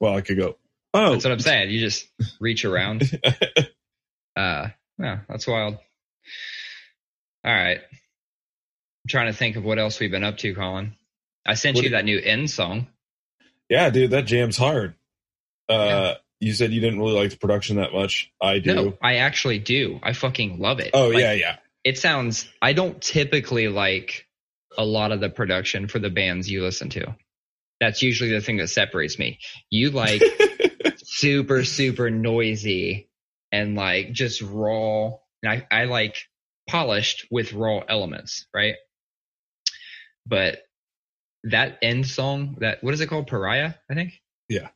[0.00, 0.56] well, I could go.
[0.92, 1.70] Oh, That's what I'm saying.
[1.70, 2.06] You just
[2.40, 3.02] reach around.
[4.36, 5.74] Uh, yeah, that's wild.
[7.44, 7.78] All right.
[7.80, 10.94] I'm trying to think of what else we've been up to, Colin.
[11.46, 12.86] I sent What you that new end song.
[13.68, 14.94] yeah, dude, that jam's hard.
[15.68, 16.14] Uh, Yeah.
[16.40, 18.32] You said you didn't really like the production that much.
[18.40, 18.74] I do.
[18.74, 20.00] No, I actually do.
[20.02, 20.90] I fucking love it.
[20.94, 21.56] Oh Like, yeah, yeah.
[21.84, 22.48] It sounds.
[22.60, 24.26] I don't typically like
[24.78, 27.14] a lot of the production for the bands you listen to.
[27.80, 29.38] That's usually the thing that separates me.
[29.70, 30.22] You like
[31.04, 33.08] super super noisy
[33.50, 35.10] and like just raw.
[35.42, 36.16] And I I like
[36.68, 38.74] polished with raw elements, right?
[40.26, 40.62] But
[41.44, 43.26] that end song, that what is it called?
[43.26, 44.20] Pariah, I think.
[44.48, 44.68] Yeah.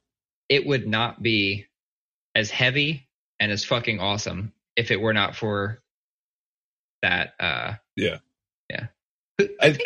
[0.48, 1.66] It would not be
[2.34, 3.08] as heavy
[3.40, 5.82] and as fucking awesome if it were not for
[7.02, 7.34] that.
[7.40, 8.18] uh Yeah.
[9.38, 9.46] Yeah.
[9.60, 9.78] I,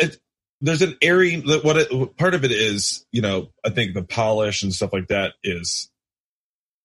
[0.60, 1.40] there's an airy.
[1.40, 5.08] What it, part of it is, you know, I think the polish and stuff like
[5.08, 5.90] that is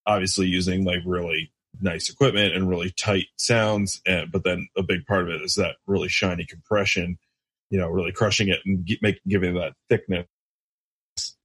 [0.06, 4.00] obviously using like really nice equipment and really tight sounds.
[4.06, 7.18] And but then a big part of it is that really shiny compression.
[7.68, 10.26] You know, really crushing it and make, giving that thickness.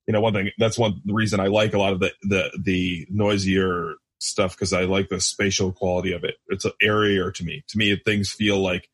[0.07, 3.07] You know, one thing that's one reason I like a lot of the the the
[3.09, 6.35] noisier stuff because I like the spatial quality of it.
[6.47, 7.63] It's airier to me.
[7.69, 8.87] To me, things feel like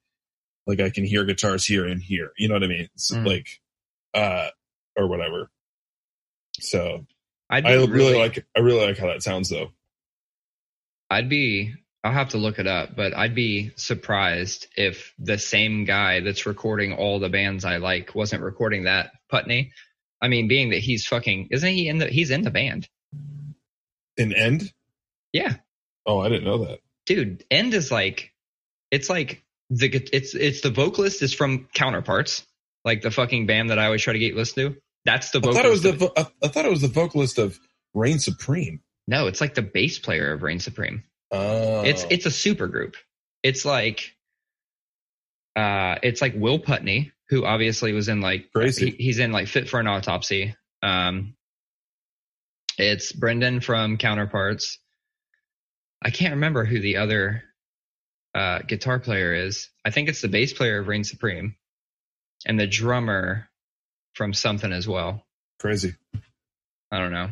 [0.68, 2.32] like I can hear guitars here and here.
[2.38, 2.90] You know what I mean?
[2.94, 3.26] It's Mhm.
[3.26, 3.48] like,
[4.14, 4.50] uh,
[4.96, 5.50] or whatever.
[6.60, 7.06] So
[7.50, 9.72] I'd I really, really like, I really like how that sounds though.
[11.10, 15.84] I'd be I'll have to look it up, but I'd be surprised if the same
[15.84, 19.74] guy that's recording all the bands I like wasn't recording that Putney.
[20.22, 22.88] I mean, being that he's fucking isn't he in the he's in the band.
[24.16, 24.72] In end?
[25.34, 25.58] Yeah.
[26.06, 26.80] Oh, I didn't know that.
[27.06, 28.34] Dude, End is like
[28.92, 32.46] it's like the it's it's the vocalist is from Counterparts,
[32.86, 34.82] like the fucking band that I always try to get you listen to.
[35.06, 36.88] That's the I thought it was the, of- vo- I, I thought it was the
[36.88, 37.60] vocalist of
[37.94, 38.82] Reign Supreme.
[39.08, 41.04] no, it's like the bass player of Reign Supreme.
[41.32, 42.96] Oh, It's it's a super group.
[43.44, 44.14] It's like
[45.56, 48.92] uh it's like Will Putney, who obviously was in like Crazy.
[48.92, 50.56] he- he's in like Fit for an Autopsy.
[50.84, 51.36] Um
[52.78, 54.80] it's Brendan from Counterparts.
[56.04, 57.44] I can't remember who the other
[58.38, 59.70] uh guitar player is.
[59.86, 61.56] I think it's the bass player of Reign Supreme
[62.46, 63.50] and the drummer
[64.14, 65.26] from something as well.
[65.60, 65.96] crazy.
[66.92, 67.30] I don't know.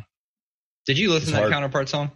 [0.86, 1.52] Did you listen It's to that hard.
[1.52, 2.10] Counterpart song?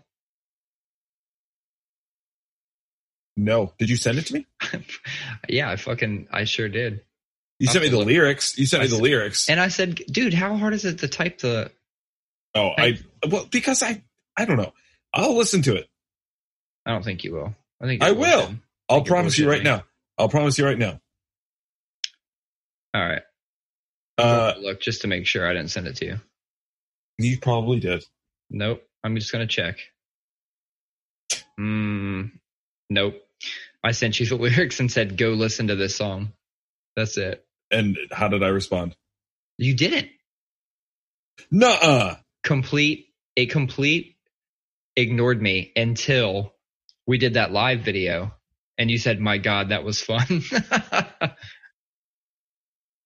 [3.37, 4.47] No, did you send it to me?
[5.49, 7.03] yeah, I fucking I sure did.
[7.59, 8.59] You sent me the lyrics.
[8.59, 9.49] You sent I me the s- lyrics.
[9.49, 11.71] And I said, dude, how hard is it to type the?
[12.55, 12.99] oh, I
[13.29, 14.03] well because I
[14.37, 14.73] I don't know.
[15.15, 15.89] I'll listen to it.
[16.87, 17.55] I don't think you will.
[17.81, 18.55] I think I will.
[18.91, 19.85] I'll promise you right now.
[20.19, 21.01] I'll promise you right now.
[22.93, 23.23] All right,
[24.19, 26.21] Uh, look just to make sure I didn't send it to you.
[27.19, 28.05] you probably did.
[28.51, 28.83] Nope.
[29.05, 29.79] I'm just gonna check.
[31.57, 32.23] Hmm.
[32.91, 33.15] Nope.
[33.85, 36.33] I sent you the lyrics and said, "Go listen to this song."
[36.97, 37.47] That's it.
[37.71, 38.97] And how did I respond?
[39.57, 40.09] You didn't
[41.51, 42.17] Nuh-uh.
[42.43, 44.17] complete a complete
[44.97, 46.53] ignored me until
[47.07, 48.35] we did that live video,
[48.81, 50.27] and you said, "My God, that was fun."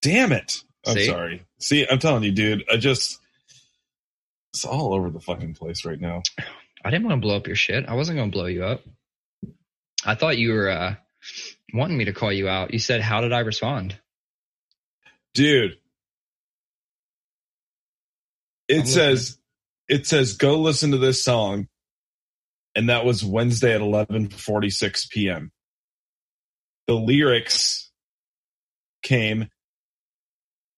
[0.03, 0.63] Damn it.
[0.87, 1.07] I'm See?
[1.07, 1.45] sorry.
[1.61, 3.19] See, I'm telling you, dude, I just
[4.53, 6.23] it's all over the fucking place right now.
[6.85, 7.87] I didn't want to blow up your shit.
[7.89, 8.83] I wasn't going to blow you up.
[10.07, 10.95] I thought you were uh,
[11.73, 12.73] wanting me to call you out.
[12.73, 13.99] You said, "How did I respond?"
[15.35, 15.77] Dude.
[18.69, 19.39] It says
[19.89, 21.67] it says go listen to this song.
[22.77, 25.53] And that was Wednesday at 11:46 p.m.
[26.87, 27.91] The lyrics
[29.03, 29.49] came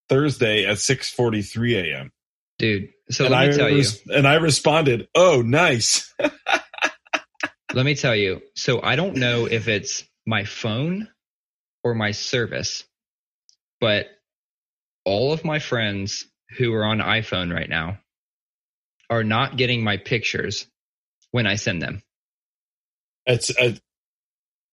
[0.09, 2.11] Thursday at 6:43 a.m.
[2.57, 3.83] Dude, so and let me I tell you.
[4.07, 6.13] and I responded, "Oh, nice."
[7.73, 8.41] Let me tell you.
[8.55, 11.09] So I don't know if it's my phone
[11.83, 12.85] or my service,
[13.79, 14.07] but
[15.05, 16.25] all of my friends
[16.57, 17.99] who are on iPhone right now
[19.09, 20.65] are not getting my pictures
[21.31, 22.01] when I send them.
[23.25, 23.73] It's uh,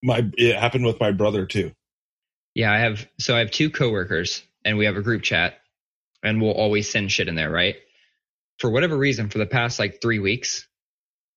[0.05, 1.73] my it happened with my brother too.
[2.55, 5.55] Yeah, I have so I have two coworkers and we have a group chat
[6.23, 7.77] and we'll always send shit in there, right?
[8.59, 10.69] For whatever reason, for the past like three weeks,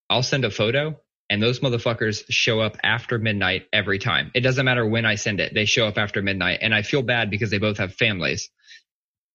[0.10, 1.00] I'll send a photo
[1.30, 4.32] and those motherfuckers show up after midnight every time.
[4.36, 5.54] It doesn't matter when I send it.
[5.54, 8.50] They show up after midnight and I feel bad because they both have families.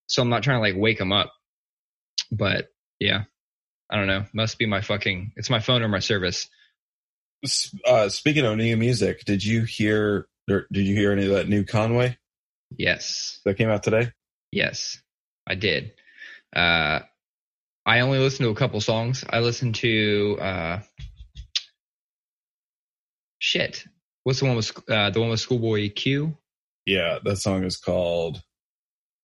[0.06, 1.32] So I'm not trying to like wake them up.
[2.30, 2.68] But
[3.00, 3.24] yeah,
[3.90, 4.24] I don't know.
[4.34, 6.48] Must be my fucking, it's my phone or my service.
[7.86, 11.48] Uh, speaking of new music, did you hear, or did you hear any of that
[11.48, 12.16] new Conway
[12.76, 13.40] Yes.
[13.44, 14.12] that came out today?
[14.52, 15.00] Yes,
[15.46, 15.92] I did.
[16.54, 17.00] Uh,
[17.84, 19.24] I only listened to a couple songs.
[19.28, 20.80] I listened to uh,
[23.38, 23.84] shit.
[24.24, 26.36] What's the one with uh, the one with Schoolboy Q?
[26.86, 28.40] Yeah, that song is called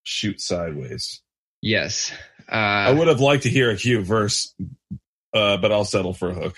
[0.03, 1.23] Shoot Sideways.
[1.63, 2.13] Yes.
[2.51, 4.55] Uh, I would have liked to hear a Q verse,
[5.35, 6.57] uh, but I'll settle for a hook.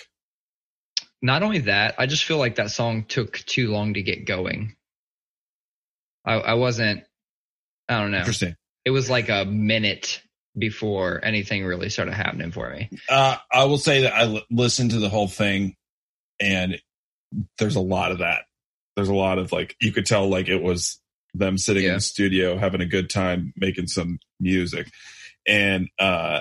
[1.23, 4.77] Not only that, I just feel like that song took too long to get going.
[6.25, 7.05] I, I wasn't.
[7.89, 8.19] I don't know.
[8.19, 8.57] Interesting.
[8.85, 10.23] It was like a minute
[10.57, 12.91] before anything really started happening for me.
[13.09, 15.77] Uh, I will say that I l- listened to the whole thing,
[16.41, 16.81] and
[17.59, 18.43] there's a lot of that.
[18.97, 20.99] There's a lot of like you could tell like it was
[21.33, 24.91] them sitting in the studio having a good time making some music,
[25.47, 26.41] and uh,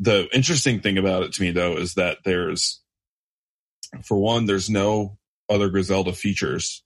[0.00, 2.81] the interesting thing about it to me though is that there's,
[4.04, 5.18] for one, there's no
[5.50, 6.82] other Griselda features.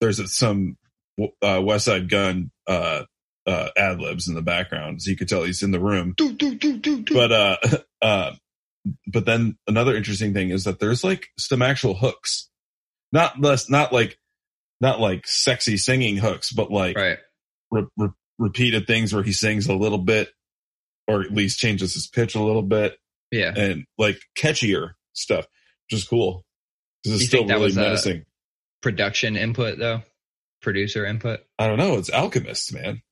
[0.00, 0.76] There's some
[1.20, 3.04] uh, Westside Gunn uh,
[3.46, 6.32] uh, ad libs in the background, so you could tell he's in the room Do,
[6.32, 7.14] do, do, do, do.
[7.14, 7.56] but uh
[8.02, 8.32] uh
[9.06, 12.48] but then another interesting thing is that there's like some actual hooks
[13.12, 14.18] not less not like
[14.80, 17.18] not like sexy singing hooks but like right.
[17.70, 20.28] re- re- repeated things where he sings a little bit
[21.08, 22.96] or at least changes his pitch a little bit
[23.32, 23.52] Yeah.
[23.56, 25.46] and like catchier stuff
[25.90, 26.44] which is cool
[27.02, 28.24] because it's You still really was, menacing
[28.82, 30.02] Production input though,
[30.62, 31.40] producer input.
[31.58, 33.02] i don't know it's alchemists, man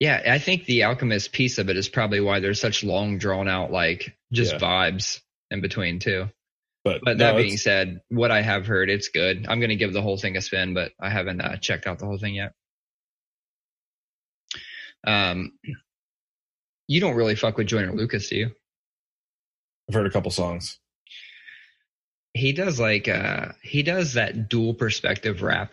[0.00, 3.48] Yeah, I think the Alchemist piece of it is probably why there's such long, drawn
[3.48, 4.58] out, like just Yeah.
[4.60, 6.28] vibes in between too.
[6.84, 9.46] but, But no, that being said, what I have heard, it's good.
[9.48, 12.06] I'm gonna give the whole thing a spin, but I haven't uh, checked out the
[12.06, 12.52] whole thing yet.
[15.06, 15.52] Um,
[16.86, 18.50] you don't really fuck with Joyner Lucas, do you?
[19.88, 20.78] i've heard a couple songs
[22.38, 25.72] He does like uh he does that dual perspective rap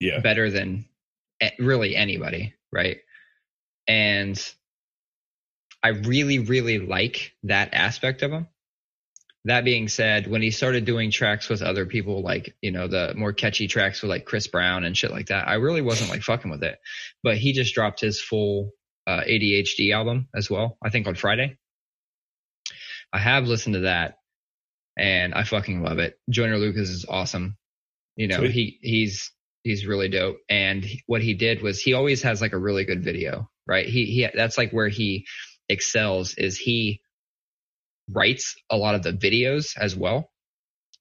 [0.00, 0.84] yeah better than
[1.58, 2.98] really anybody, right?
[3.88, 4.38] And
[5.82, 8.48] I really, really like that aspect of him.
[9.44, 13.12] That being said, when he started doing tracks with other people, like, you know, the
[13.16, 16.22] more catchy tracks with like Chris Brown and shit like that, I really wasn't like
[16.22, 16.78] fucking with it.
[17.24, 18.70] But he just dropped his full
[19.08, 21.58] uh, ADHD album as well, I think on Friday.
[23.12, 24.18] I have listened to that
[24.96, 26.18] and I fucking love it.
[26.30, 27.56] Joyner Lucas is awesome.
[28.16, 28.50] You know, Sweet.
[28.52, 29.32] he, he's,
[29.64, 30.38] he's really dope.
[30.48, 33.86] And what he did was he always has like a really good video, right?
[33.86, 35.26] He, he, that's like where he
[35.68, 37.00] excels is he
[38.10, 40.30] writes a lot of the videos as well.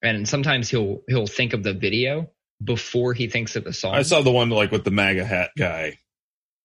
[0.01, 2.29] And sometimes he'll, he'll think of the video
[2.63, 3.95] before he thinks of the song.
[3.95, 5.97] i saw the one like with the maga hat guy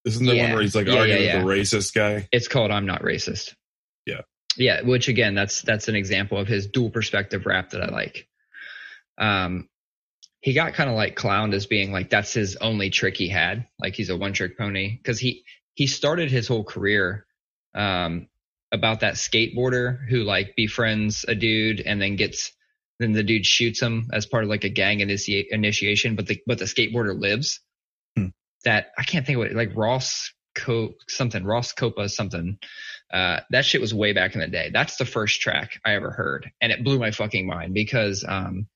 [0.04, 2.70] isn't the one where he's like Yeah, arguing yeah, with the racist guy It's called
[2.70, 3.54] I'm Not Racist.
[4.04, 4.20] Yeah.
[4.56, 8.28] Yeah, which again, that's that's an example of his dual perspective rap that I like.
[9.18, 9.68] Um
[10.40, 13.66] he got kind of like clowned as being like that's his only trick he had,
[13.78, 17.26] like he's a one trick pony cuz he he started his whole career
[17.74, 18.28] um
[18.72, 22.52] about that skateboarder who like befriends a dude and then gets
[22.98, 26.40] then the dude shoots him as part of like a gang initia- initiation but the
[26.46, 27.60] but the skateboarder lives
[28.16, 28.28] Hmm.
[28.64, 32.58] that I can't think of it like Ross Co something Ross Copa something
[33.12, 34.70] uh, that shit was way back in the day.
[34.72, 38.66] That's the first track I ever heard, and it blew my fucking mind because um,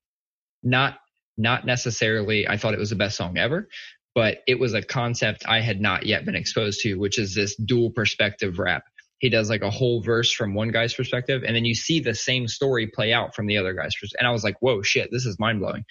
[0.62, 0.99] not
[1.37, 3.69] not necessarily I thought it was the best song ever,
[4.14, 7.57] but it was a concept I had not yet been exposed to, which is this
[7.57, 8.85] dual perspective rap.
[9.19, 12.14] He does like a whole verse from one guy's perspective, and then you see the
[12.14, 14.19] same story play out from the other guy's perspective.
[14.19, 15.85] And I was like, whoa, shit, this is mind blowing.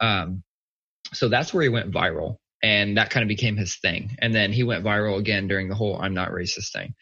[0.00, 0.42] Um,
[1.12, 4.16] so that's where he went viral, and that kind of became his thing.
[4.18, 6.94] And then he went viral again during the whole "I'm not racist" thing.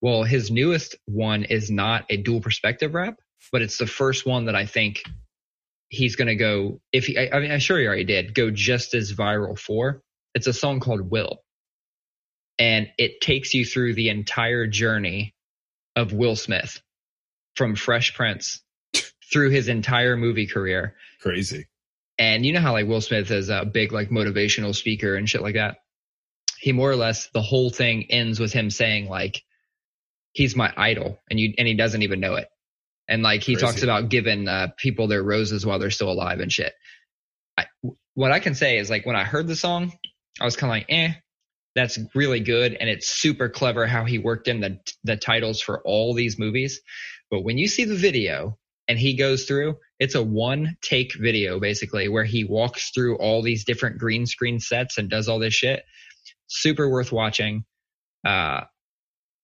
[0.00, 3.18] Well, his newest one is not a dual perspective rap,
[3.52, 5.02] but it's the first one that I think
[5.88, 6.80] he's going to go.
[6.92, 10.02] If he, I, I mean, I'm sure he already did go just as viral for.
[10.34, 11.42] It's a song called Will,
[12.58, 15.34] and it takes you through the entire journey
[15.94, 16.80] of Will Smith
[17.54, 18.62] from Fresh Prince
[19.32, 20.94] through his entire movie career.
[21.20, 21.66] crazy
[22.18, 25.42] And you know how like Will Smith is a big like motivational speaker and shit
[25.42, 25.78] like that.
[26.58, 29.42] He more or less the whole thing ends with him saying like
[30.32, 32.48] he's my idol and you and he doesn't even know it.
[33.08, 33.66] And like he Crazy.
[33.66, 36.72] talks about giving uh, people their roses while they're still alive and shit.
[37.58, 37.66] I,
[38.14, 39.92] what I can say is like when I heard the song,
[40.40, 41.12] I was kind of like, eh.
[41.74, 45.82] that's really good and it's super clever how he worked in the the titles for
[45.84, 46.80] all these movies.
[47.30, 48.58] But when you see the video
[48.88, 53.42] and he goes through, it's a one take video basically where he walks through all
[53.42, 55.84] these different green screen sets and does all this shit.
[56.48, 57.64] Super worth watching.
[58.26, 58.62] Uh,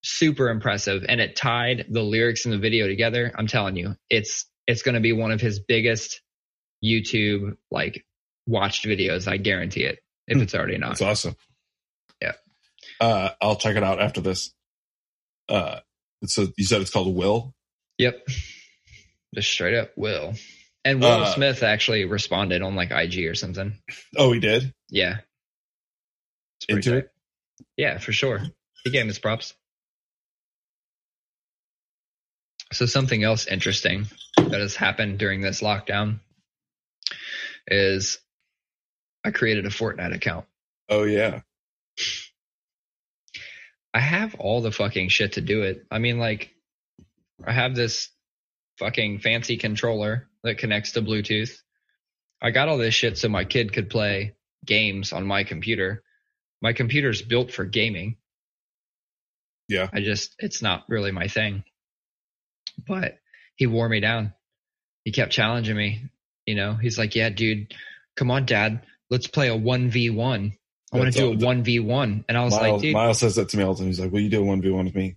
[0.05, 1.05] super impressive.
[1.09, 3.33] And it tied the lyrics and the video together.
[3.37, 6.21] I'm telling you, it's, it's going to be one of his biggest
[6.85, 8.05] YouTube like
[8.47, 9.27] watched videos.
[9.29, 10.43] I guarantee it if Hmm.
[10.43, 10.93] it's already not.
[10.93, 11.37] it's awesome.
[12.21, 12.33] Yeah.
[13.01, 14.53] Uh, I'll check it out after this.
[15.49, 15.81] Uh,
[16.25, 17.55] so you said it's called Will.
[17.99, 18.27] Yep.
[19.35, 20.35] Just straight up Will.
[20.85, 23.79] And Will Uh, Smith actually responded on like IG or something.
[24.17, 24.75] Oh, he did.
[24.91, 25.19] Yeah.
[26.69, 27.09] Into tight.
[27.77, 28.43] Yeah, for sure.
[28.85, 29.55] He gave him his props.
[32.73, 34.07] So something else interesting
[34.37, 36.21] that has happened during this lockdown
[37.67, 38.19] is
[39.25, 40.47] I created a Fortnite account.
[40.89, 41.41] Oh yeah.
[43.95, 45.85] I have all the fucking shit to do it.
[45.91, 46.55] I mean, like,
[47.45, 48.09] I have this
[48.83, 51.57] fucking fancy controller that connects to Bluetooth.
[52.41, 54.35] I got all this shit so my kid could play
[54.67, 56.03] games on my computer.
[56.61, 58.17] My computer's built for gaming.
[59.69, 59.89] Yeah.
[59.93, 61.63] I just, it's not really my thing.
[62.87, 63.19] But
[63.55, 64.33] he wore me down.
[65.05, 66.11] He kept challenging me.
[66.47, 67.73] You know, he's like, yeah, dude,
[68.17, 70.53] come on, dad, let's play a 1v1.
[70.93, 72.25] I want to do a all- 1v1.
[72.29, 73.87] And I was like, Miles, dude, Miles says that to me all the time.
[73.87, 75.17] He's like, "Will you do a one v one with me?"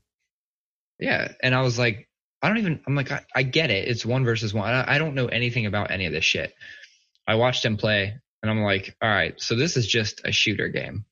[0.99, 1.33] Yeah.
[1.43, 2.07] And I was like,
[2.45, 3.87] I don't even, I'm like, I, I get it.
[3.87, 4.69] It's one versus one.
[4.73, 6.53] I, I don't know anything about any of this shit.
[7.27, 10.67] I watched him play and I'm like, all right, so this is just a shooter
[10.67, 11.05] game.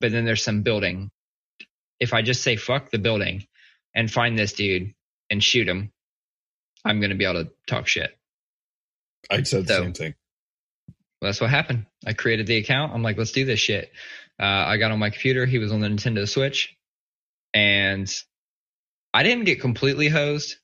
[0.00, 1.10] But then there's some building.
[2.00, 3.46] If I just say fuck the building
[3.94, 4.94] and find this dude
[5.30, 5.92] and shoot him,
[6.84, 8.16] I'm going to be able to talk shit.
[9.30, 10.14] I said the So- same thing.
[11.20, 11.84] Well, that's what happened.
[12.06, 12.94] I created the account.
[12.94, 13.92] I'm like, let's do this shit.
[14.40, 15.44] Uh, I got on my computer.
[15.44, 16.74] He was on the Nintendo Switch,
[17.52, 18.10] and
[19.12, 20.56] I didn't get completely hosed,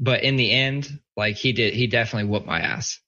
[0.00, 3.00] but in the end, like he did, he definitely whooped my ass.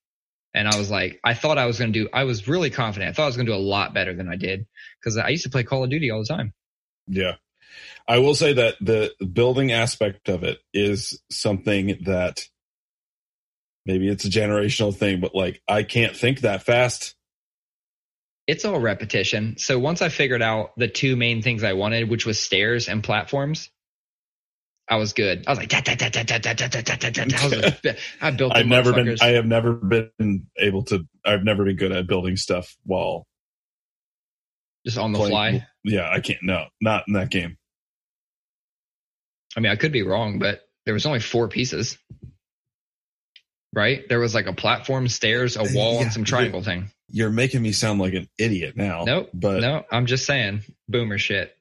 [0.54, 2.08] And I was like, I thought I was going to do.
[2.12, 3.08] I was really confident.
[3.08, 4.66] I thought I was going to do a lot better than I did
[5.00, 6.52] because I used to play Call of Duty all the time.
[7.06, 7.36] Yeah.
[8.06, 12.40] I will say that the building aspect of it is something that
[13.86, 17.14] maybe it's a generational thing, but like I can't think that fast.
[18.46, 19.56] It's all repetition.
[19.56, 23.02] So once I figured out the two main things I wanted, which was stairs and
[23.02, 23.70] platforms,
[24.92, 25.44] I was good.
[25.46, 27.36] I was like, da, da, da, da, da, da, da, da, da, da, da.
[27.38, 27.96] I,
[28.28, 28.54] I built.
[28.54, 29.16] I've never been.
[29.22, 33.26] I have never been able to I've never been good at building stuff while
[34.84, 35.60] just on the playing.
[35.60, 35.66] fly.
[35.82, 37.56] Yeah, I can't no, not in that game.
[39.56, 41.96] I mean, I could be wrong, but there was only four pieces,
[43.72, 44.06] right?
[44.10, 46.90] There was like a platform, stairs, a uh, wall, Yeah, and some triangle thing.
[47.08, 49.04] You're making me sound like an idiot now.
[49.04, 51.56] Nope, But no, I'm just saying, boomer shit.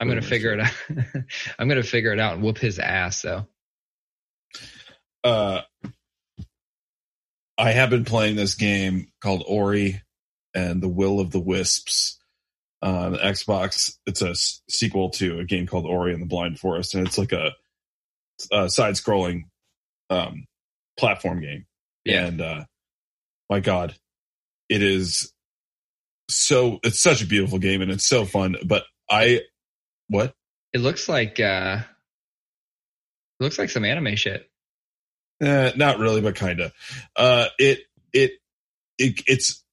[0.00, 0.72] I'm gonna figure it out.
[1.58, 3.22] I'm gonna figure it out and whoop his ass.
[3.22, 3.46] though.
[5.24, 5.62] uh
[7.56, 10.00] I have been playing this game called Ori
[10.54, 12.18] and the Will of the Wisps
[12.80, 13.96] on Xbox.
[14.06, 17.18] It's a s- sequel to a game called Ori and the Blind Forest, and it's
[17.18, 17.50] like a,
[18.52, 19.46] a side-scrolling
[20.08, 20.46] um,
[20.96, 21.66] platform game.
[22.04, 22.64] Yeah, And uh,
[23.50, 23.96] my God,
[24.68, 25.32] it is
[26.30, 26.78] so.
[26.84, 28.54] It's such a beautiful game, and it's so fun.
[28.64, 29.40] But I,
[30.08, 30.34] what?
[30.72, 31.78] it looks like uh,
[33.40, 34.48] it looks like some anime shit.
[35.40, 36.72] Eh, not really, but kind of.
[37.16, 37.80] Uh, it,
[38.12, 38.32] it
[38.98, 39.64] it it's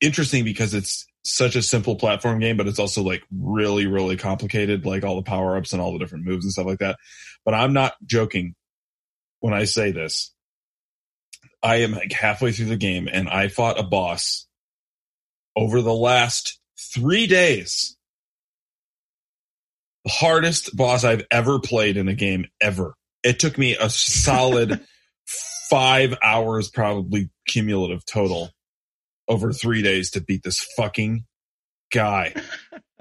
[0.00, 4.84] interesting because it's such a simple platform game, but it's also like really really complicated,
[4.84, 6.98] like all the power ups and all the different moves and stuff like that.
[7.44, 8.54] But I'm not joking
[9.40, 10.32] when I say this.
[11.62, 14.46] I am like halfway through the game, and I fought a boss
[15.56, 17.95] over the last three days.
[20.06, 22.94] Hardest boss I've ever played in a game ever.
[23.22, 24.80] It took me a solid
[25.70, 28.50] five hours, probably cumulative total,
[29.28, 31.24] over three days to beat this fucking
[31.92, 32.34] guy.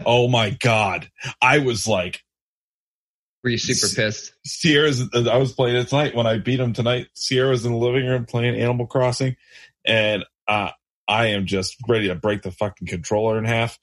[0.06, 1.10] oh my god!
[1.42, 2.22] I was like,
[3.44, 4.34] Were you super pissed?
[4.46, 5.04] Sierra's.
[5.14, 7.08] I was playing it tonight when I beat him tonight.
[7.14, 9.36] Sierra's in the living room playing Animal Crossing,
[9.86, 10.72] and uh,
[11.08, 13.78] I am just ready to break the fucking controller in half.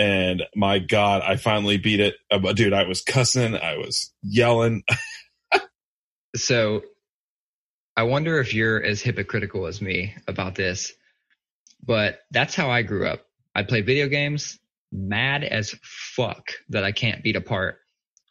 [0.00, 2.72] And my God, I finally beat it, uh, dude.
[2.72, 4.82] I was cussing, I was yelling.
[6.36, 6.82] So
[7.96, 10.92] I wonder if you're as hypocritical as me about this,
[11.84, 13.26] but that's how I grew up.
[13.52, 14.56] I played video games,
[14.92, 17.78] mad as fuck that I can't beat apart.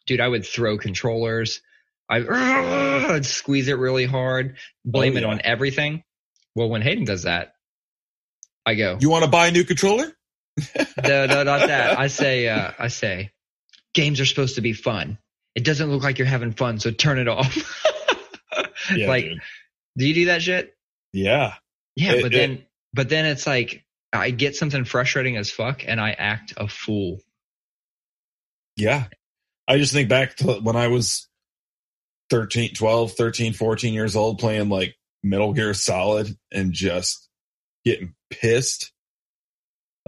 [0.06, 1.60] Dude, I would throw controllers.
[2.08, 2.24] I,
[3.14, 6.02] I'd squeeze it really hard, blame Oh, it on everything.
[6.54, 7.52] Well, when Hayden does that,
[8.64, 10.10] I go, You want to buy a new controller?
[11.04, 11.98] No, no, not that.
[11.98, 13.30] I say, uh, I say,
[13.94, 15.18] games are supposed to be fun.
[15.54, 17.56] It doesn't look like you're having fun, so turn it off.
[18.96, 19.40] Yeah, like, dude.
[19.98, 20.74] do you do that shit?
[21.12, 21.54] yeah.
[21.96, 25.84] Yeah, It- but it- then, but then it's like I get something frustrating as fuck,
[25.86, 27.20] and I act a fool.
[28.76, 29.04] Yeah.
[29.68, 31.28] I just think back to when I was
[32.30, 37.28] 13, 12, 13, 14 years old playing like Metal Gear Solid and just
[37.84, 38.92] getting pissed.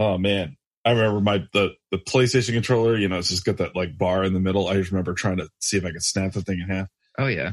[0.02, 0.56] Oh man.
[0.84, 4.24] I remember my the the PlayStation controller, you know, it's just got that like bar
[4.24, 4.66] in the middle.
[4.66, 6.88] I just remember trying to see if I could snap the thing in half.
[7.16, 7.52] Oh yeah.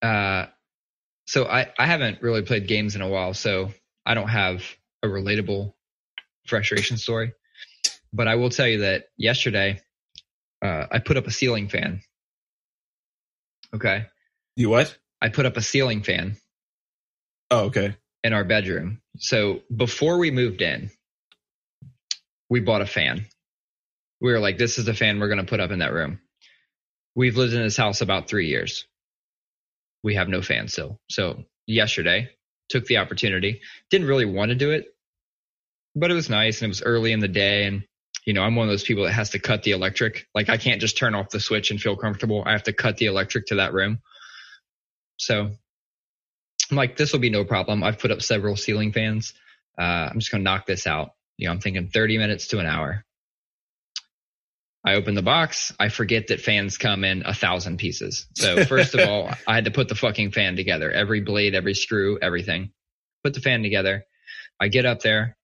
[0.00, 0.46] Uh,
[1.26, 3.70] so I I haven't really played games in a while, so
[4.06, 4.62] I don't have
[5.02, 5.74] a relatable
[6.46, 7.34] frustration story.
[8.14, 9.82] But I will tell you that yesterday,
[10.64, 12.00] uh, I put up a ceiling fan.
[13.74, 14.06] Okay,
[14.56, 14.96] You what?
[15.20, 16.38] I put up a ceiling fan
[17.50, 17.94] Oh, okay.
[18.24, 19.02] in our bedroom.
[19.18, 20.90] So before we moved in,
[22.50, 23.26] we bought a fan.
[24.20, 26.20] We were like, this is the fan we're going to put up in that room.
[27.14, 28.86] We've lived in this house about three years.
[30.02, 31.00] We have no fan still.
[31.10, 32.30] So yesterday,
[32.68, 33.60] took the opportunity.
[33.90, 34.86] Didn't really want to do it,
[35.94, 37.64] but it was nice and it was early in the day.
[37.64, 37.84] And,
[38.24, 40.26] you know, I'm one of those people that has to cut the electric.
[40.34, 42.42] Like, I can't just turn off the switch and feel comfortable.
[42.44, 44.00] I have to cut the electric to that room.
[45.16, 45.50] So
[46.70, 47.82] I'm like, this will be no problem.
[47.82, 49.34] I've put up several ceiling fans.
[49.78, 51.10] Uh, I'm just going to knock this out.
[51.38, 53.04] You know, I'm thinking 30 minutes to an hour.
[54.84, 55.72] I open the box.
[55.78, 58.26] I forget that fans come in a thousand pieces.
[58.34, 60.90] So first of all, I had to put the fucking fan together.
[60.90, 62.72] Every blade, every screw, everything.
[63.24, 64.04] Put the fan together.
[64.60, 65.36] I get up there,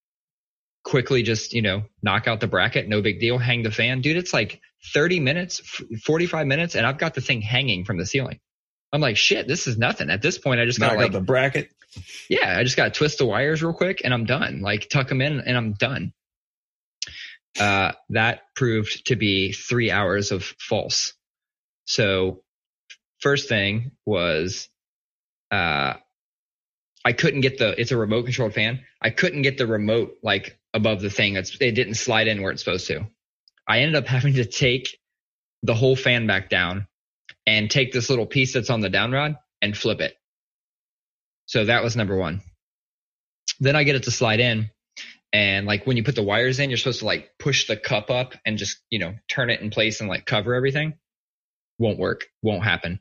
[0.84, 2.88] quickly just, you know, knock out the bracket.
[2.88, 3.38] No big deal.
[3.38, 4.00] Hang the fan.
[4.00, 4.60] Dude, it's like
[4.92, 5.60] 30 minutes,
[6.04, 8.40] 45 minutes, and I've got the thing hanging from the ceiling.
[8.92, 10.08] I'm like, shit, this is nothing.
[10.10, 11.70] At this point, I just got like, the bracket.
[12.28, 14.60] Yeah, I just got to twist the wires real quick and I'm done.
[14.60, 16.12] Like tuck them in and I'm done.
[17.58, 21.14] Uh, that proved to be three hours of false.
[21.86, 22.42] So
[23.20, 24.68] first thing was,
[25.50, 25.94] uh,
[27.04, 28.80] I couldn't get the, it's a remote controlled fan.
[29.00, 31.36] I couldn't get the remote like above the thing.
[31.36, 33.06] It's, it didn't slide in where it's supposed to.
[33.68, 34.98] I ended up having to take
[35.62, 36.86] the whole fan back down
[37.46, 40.16] and take this little piece that's on the down rod and flip it.
[41.46, 42.40] So that was number one.
[43.60, 44.70] Then I get it to slide in.
[45.32, 48.10] And like when you put the wires in, you're supposed to like push the cup
[48.10, 50.94] up and just, you know, turn it in place and like cover everything.
[51.78, 52.26] Won't work.
[52.42, 53.00] Won't happen.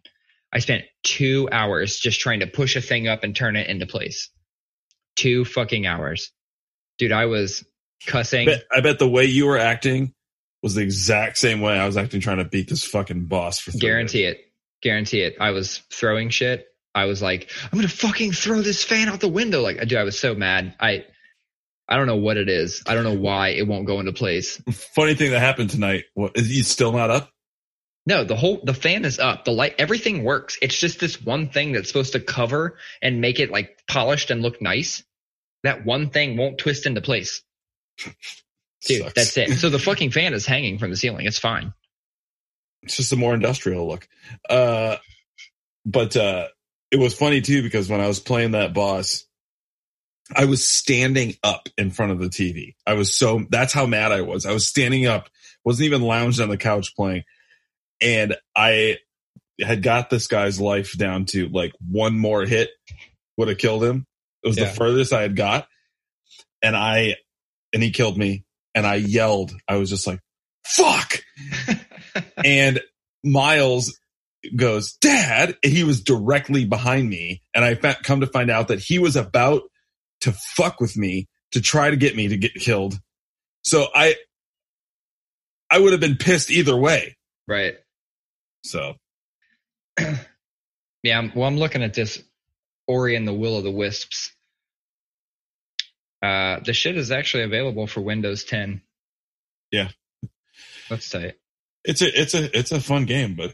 [0.52, 3.86] I spent two hours just trying to push a thing up and turn it into
[3.86, 4.30] place.
[5.16, 6.32] Two fucking hours.
[6.98, 7.64] Dude, I was
[8.06, 8.46] cussing.
[8.46, 10.14] Bet, I bet the way you were acting
[10.64, 13.72] was the exact same way I was acting trying to beat this fucking boss for
[13.72, 14.42] three Guarantee it.
[14.82, 15.36] Guarantee it.
[15.40, 16.66] I was throwing shit.
[16.96, 19.62] I was like, I'm gonna fucking throw this fan out the window.
[19.62, 20.76] Like, dude, I was so mad.
[20.80, 21.06] I,
[21.88, 22.84] I don't know what it is.
[22.88, 24.62] I don't know why it won't go into place.
[24.72, 26.06] Funny thing that happened tonight.
[26.14, 27.30] What is he still not up?
[28.06, 29.46] No, the whole the fan is up.
[29.46, 30.58] The light, everything works.
[30.62, 34.42] It's just this one thing that's supposed to cover and make it like polished and
[34.42, 35.04] look nice.
[35.64, 37.42] That one thing won't twist into place.
[38.86, 39.14] Dude, Sucks.
[39.14, 39.58] that's it.
[39.58, 41.26] So the fucking fan is hanging from the ceiling.
[41.26, 41.74] It's fine.
[42.82, 44.06] It's just a more industrial look.
[44.50, 44.98] Uh,
[45.86, 46.48] but uh,
[46.94, 49.26] it was funny too because when I was playing that boss,
[50.34, 52.76] I was standing up in front of the TV.
[52.88, 54.46] I was so that's how mad I was.
[54.46, 55.28] I was standing up,
[55.66, 57.24] wasn't even lounged on the couch playing,
[58.00, 58.98] and I
[59.60, 62.70] had got this guy's life down to like one more hit
[63.38, 64.06] would have killed him.
[64.44, 64.66] It was Yeah.
[64.66, 65.68] the furthest I had got,
[66.62, 67.16] and I
[67.74, 68.46] and he killed me.
[68.76, 69.54] And I yelled.
[69.68, 70.20] I was just like,
[70.66, 71.24] "Fuck!"
[72.46, 72.80] and
[73.24, 74.00] Miles
[74.56, 77.42] goes, Dad, and he was directly behind me.
[77.54, 79.64] And I fa- come to find out that he was about
[80.22, 83.00] to fuck with me to try to get me to get killed.
[83.64, 84.16] So I,
[85.72, 87.18] I would have been pissed either way.
[87.48, 87.76] right.
[88.66, 88.94] So
[91.04, 91.18] Yeah.
[91.20, 92.24] I'm, well, I'm looking at this
[92.88, 94.32] Ori and the Will of the Wisps.
[96.22, 98.82] Uh, the shit is actually available for Windows 10.
[99.72, 99.90] Yeah.
[100.90, 101.40] Let's say it.
[101.84, 103.54] it's a, it's a, it's a fun game, but,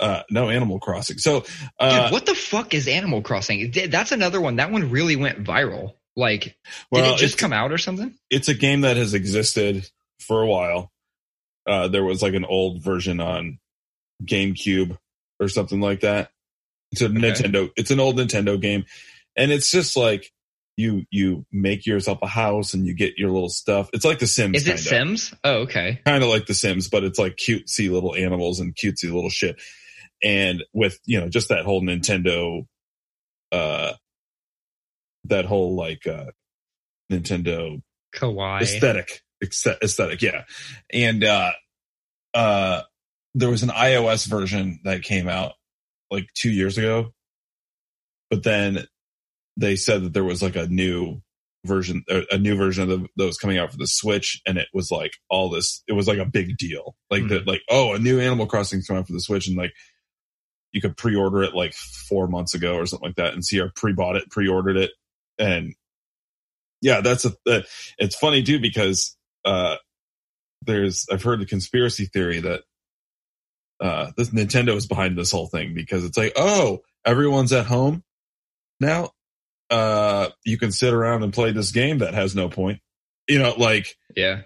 [0.00, 1.18] uh, no Animal Crossing.
[1.18, 1.44] So,
[1.78, 3.72] uh, Dude, what the fuck is Animal Crossing?
[3.88, 4.56] That's another one.
[4.56, 5.94] That one really went viral.
[6.16, 6.56] Like,
[6.92, 8.14] did it just come out or something?
[8.30, 9.88] it's a game that has existed
[10.20, 10.90] for a while.
[11.66, 13.58] Uh, there was like an old version on
[14.24, 14.96] GameCube
[15.40, 16.30] or something like that.
[16.92, 17.70] It's a Nintendo.
[17.76, 18.86] It's an old Nintendo game,
[19.36, 20.32] and it's just like
[20.76, 23.88] you you make yourself a house and you get your little stuff.
[23.92, 24.58] It's like The Sims.
[24.58, 24.82] Is it kinda.
[24.82, 25.34] Sims?
[25.42, 26.00] Oh, okay.
[26.04, 29.60] Kind of like The Sims, but it's like cutesy little animals and cutesy little shit.
[30.22, 32.66] And with you know just that whole Nintendo,
[33.52, 33.92] uh,
[35.24, 36.26] that whole like uh,
[37.10, 37.80] Nintendo
[38.14, 38.62] Kawaii.
[38.62, 40.44] aesthetic Aesthe- aesthetic yeah
[40.90, 41.52] and uh
[42.32, 42.82] uh
[43.34, 45.52] there was an ios version that came out
[46.10, 47.12] like two years ago
[48.30, 48.86] but then
[49.56, 51.20] they said that there was like a new
[51.64, 54.56] version a a new version of the, that was coming out for the switch and
[54.56, 57.28] it was like all this it was like a big deal like Hmm.
[57.28, 59.72] that like oh a new animal crossing coming out for the switch and like
[60.72, 61.74] you could pre-order it like
[62.08, 64.92] four months ago or something like that and Sierra pre-bought it pre-ordered it
[65.38, 65.74] and
[66.82, 67.62] yeah that's a uh,
[67.98, 69.76] it's funny too because uh
[70.62, 72.62] there's i've heard the conspiracy theory that
[73.80, 78.02] uh this nintendo is behind this whole thing because it's like oh everyone's at home
[78.80, 79.10] now
[79.70, 82.80] uh you can sit around and play this game that has no point
[83.28, 84.42] you know like Yeah.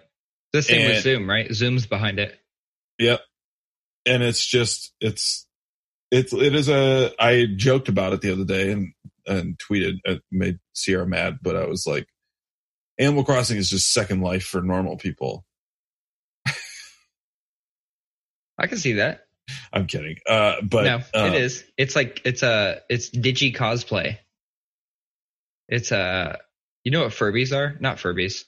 [0.53, 1.53] The same with Zoom, right?
[1.53, 2.37] Zoom's behind it.
[2.99, 3.21] Yep.
[4.05, 5.47] And it's just it's
[6.11, 8.93] it's it is a I joked about it the other day and
[9.27, 12.09] and tweeted it made Sierra mad, but I was like
[12.99, 15.45] Animal Crossing is just second life for normal people.
[18.59, 19.27] I can see that.
[19.73, 20.17] I'm kidding.
[20.29, 21.65] Uh but no, uh, it is.
[21.77, 24.19] It's like it's a it's digi cosplay.
[25.71, 26.39] It's a
[26.85, 27.77] you know what Furbies are?
[27.81, 28.45] Not Furbies.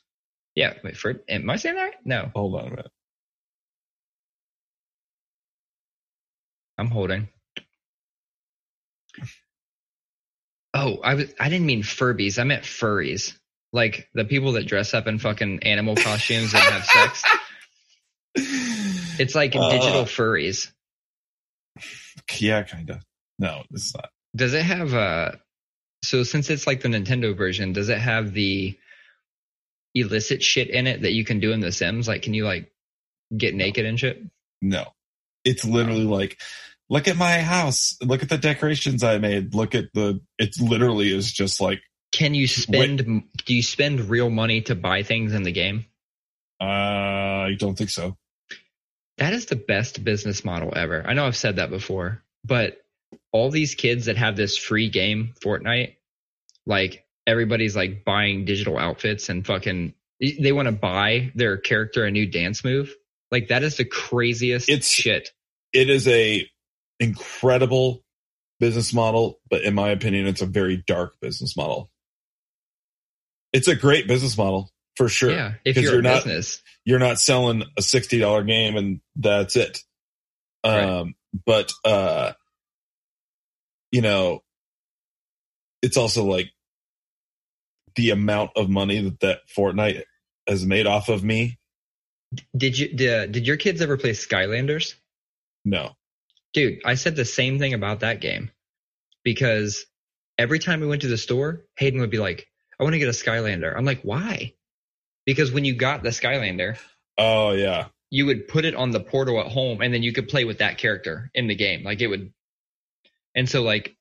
[0.55, 1.95] Yeah, wait, Fur am I saying that right?
[2.05, 2.91] No, hold on a minute.
[6.77, 7.29] I'm holding.
[10.75, 12.39] Oh, I was I didn't mean Furbies.
[12.39, 13.39] I meant furries.
[13.73, 17.23] Like the people that dress up in fucking animal costumes and have sex.
[19.19, 20.73] It's like Uh, digital furries.
[22.39, 23.01] Yeah, kinda.
[23.39, 24.11] No, it's not.
[24.35, 25.33] Does it have uh
[26.03, 28.79] so since it's like the Nintendo version, does it have the
[29.95, 32.09] illicit shit in it that you can do in the Sims?
[32.09, 32.73] Like can you like
[33.37, 34.23] get naked and shit?
[34.61, 34.87] No.
[35.45, 36.41] It's literally like
[36.89, 37.97] look at my house.
[38.03, 39.55] Look at the decorations I made.
[39.55, 41.81] Look at the it's literally is just like
[42.11, 45.87] Can you spend do you spend real money to buy things in the game?
[46.61, 48.17] uh I don't think so.
[49.19, 51.05] That is the best business model ever.
[51.07, 52.83] I know I've said that before, but
[53.33, 55.97] all these kids that have this free game, Fortnite,
[56.67, 62.11] like everybody's like buying digital outfits and fucking they want to buy their character a
[62.11, 62.95] new dance move.
[63.31, 65.31] Like that is the craziest It's- shit.
[65.73, 66.49] it is a
[67.01, 68.05] incredible
[68.61, 71.91] business model, but in my opinion, it's a very dark business model.
[73.53, 75.33] It's a great business model for sure.
[75.33, 79.01] Yeah, if you're, you're a not- business, You're not selling a sixty dollar game and
[79.17, 79.79] that's it.
[80.65, 80.83] Right.
[80.85, 81.15] Um,
[81.47, 82.33] but uh,
[83.93, 84.43] you know,
[85.83, 86.51] it's also like
[87.95, 90.03] the amount of money that that Fortnite
[90.49, 91.59] has made off of me.
[92.57, 94.95] did you did, did your kids ever play Skylanders?
[95.65, 95.95] No,
[96.53, 98.51] Dude, I said the same thing about that game
[99.25, 99.87] because
[100.39, 102.47] every time we went to the store, Hayden would be like,
[102.79, 104.55] "I want to get a Skylander." I'm like, "Why?"
[105.25, 106.79] Because when you got the Skylander,
[107.17, 110.29] oh yeah, you would put it on the portal at home and then you could
[110.29, 111.85] play with that character in the game.
[111.85, 112.33] Like it would
[113.35, 113.97] And so like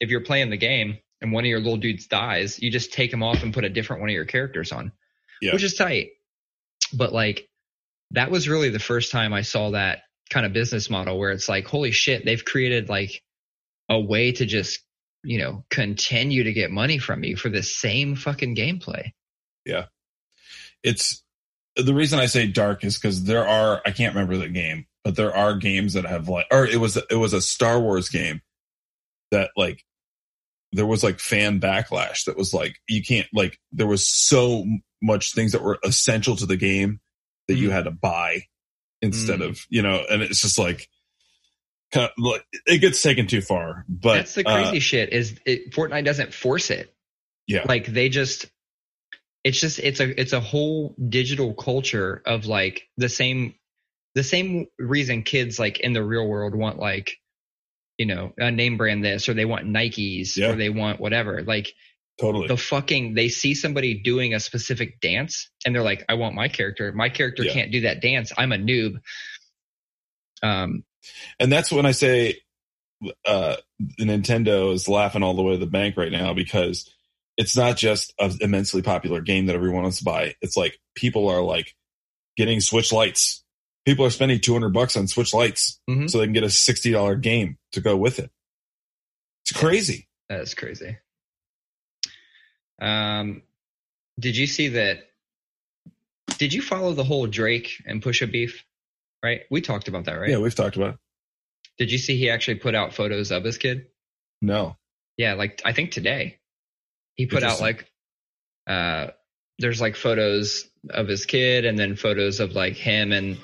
[0.00, 3.12] if you're playing the game and one of your little dudes dies, you just take
[3.12, 4.92] him off and put a different one of your characters on.
[5.40, 5.52] Yeah.
[5.52, 6.10] Which is tight.
[6.92, 7.48] But like
[8.12, 10.00] that was really the first time I saw that
[10.30, 13.22] kind of business model where it's like, holy shit, they've created like
[13.88, 14.80] a way to just,
[15.24, 19.12] you know, continue to get money from you for the same fucking gameplay.
[19.64, 19.86] Yeah.
[20.82, 21.22] It's
[21.76, 25.16] the reason I say dark is because there are I can't remember the game, but
[25.16, 28.42] there are games that have like or it was it was a Star Wars game
[29.32, 29.84] that like
[30.70, 34.64] there was like fan backlash that was like you can't like there was so
[35.02, 37.00] much things that were essential to the game
[37.48, 37.72] that you Mhm.
[37.72, 38.42] had to buy
[39.02, 39.48] instead Mm.
[39.48, 40.88] of you know and it's just like
[41.90, 45.38] kind of, like it gets taken too far but That's the uh, crazy shit is
[45.44, 46.94] it, Fortnite doesn't force it.
[47.46, 47.64] Yeah.
[47.68, 48.46] Like they just,
[49.44, 53.56] it's just, it's a, it's a whole digital culture of like the same,
[54.14, 57.16] the same reason kids like in the real world want like,
[58.02, 60.50] you know, a name brand this or they want Nikes Yeah.
[60.50, 61.40] or they want whatever.
[61.44, 61.72] Like
[62.20, 66.34] totally the fucking, they see somebody doing a specific dance and they're like, I want
[66.34, 66.90] my character.
[66.90, 67.52] My character Yeah.
[67.52, 68.32] can't do that dance.
[68.36, 68.96] I'm a noob.
[70.42, 70.82] Um,
[71.38, 72.38] and that's when I say
[73.24, 73.54] uh,
[74.00, 76.90] Nintendo is laughing all the way to the bank right now because
[77.36, 80.34] it's not just an immensely popular game that everyone wants to buy.
[80.42, 81.76] It's like people are like
[82.36, 83.41] getting Switch lights.
[83.84, 86.08] People are spending 200 bucks on Switch lights Mhm.
[86.10, 88.30] so they can get a $60 game to go with it.
[89.44, 90.08] It's crazy.
[90.28, 90.98] That's crazy.
[92.80, 93.42] Um,
[94.18, 95.08] did you see that?
[96.38, 98.64] Did you follow the whole Drake and Pusha beef?
[99.22, 100.30] Right, we talked about that, right?
[100.30, 101.00] Yeah, we've talked about it.
[101.78, 103.86] Did you see he actually put out photos of his kid?
[104.40, 104.76] No.
[105.16, 106.40] Yeah, like I think today,
[107.14, 107.86] he put out like
[108.66, 109.08] uh
[109.58, 113.38] there's like photos of his kid and then photos of like him and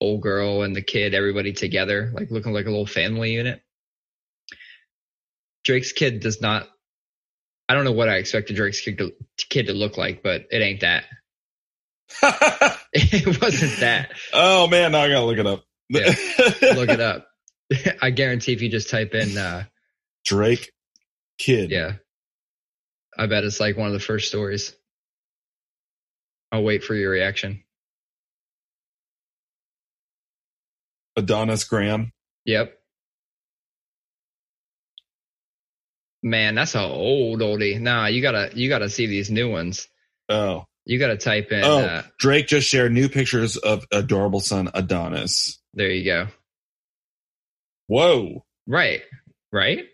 [0.00, 3.60] old girl and the kid, everybody together, like looking like a little family unit.
[5.64, 6.68] Drake's kid does not.
[7.68, 9.12] I don't know what I expected Drake's kid to,
[9.50, 11.04] kid to look like, but it ain't that.
[12.92, 14.12] it wasn't that.
[14.32, 15.64] oh man, now I gotta look it up.
[15.90, 16.14] Yeah.
[16.74, 17.28] Look it up.
[18.02, 19.64] I guarantee if you just type in, uh,
[20.24, 20.72] Drake
[21.38, 21.70] kid.
[21.70, 21.94] yeah,
[23.16, 24.74] I bet it's like one of the first stories.
[26.52, 27.62] I'll wait for your reaction.
[31.16, 32.12] Adonis Graham.
[32.44, 32.74] Yep.
[36.22, 37.80] Man, that's an old oldie.
[37.80, 39.88] Nah, you gotta you gotta see these new ones.
[40.28, 40.64] Oh.
[40.84, 41.62] You gotta type in.
[41.64, 45.58] Oh, Uh, Drake just shared new pictures of adorable son Adonis.
[45.74, 46.28] there you go.
[47.86, 48.44] Whoa.
[48.66, 49.02] Right.
[49.52, 49.86] Right.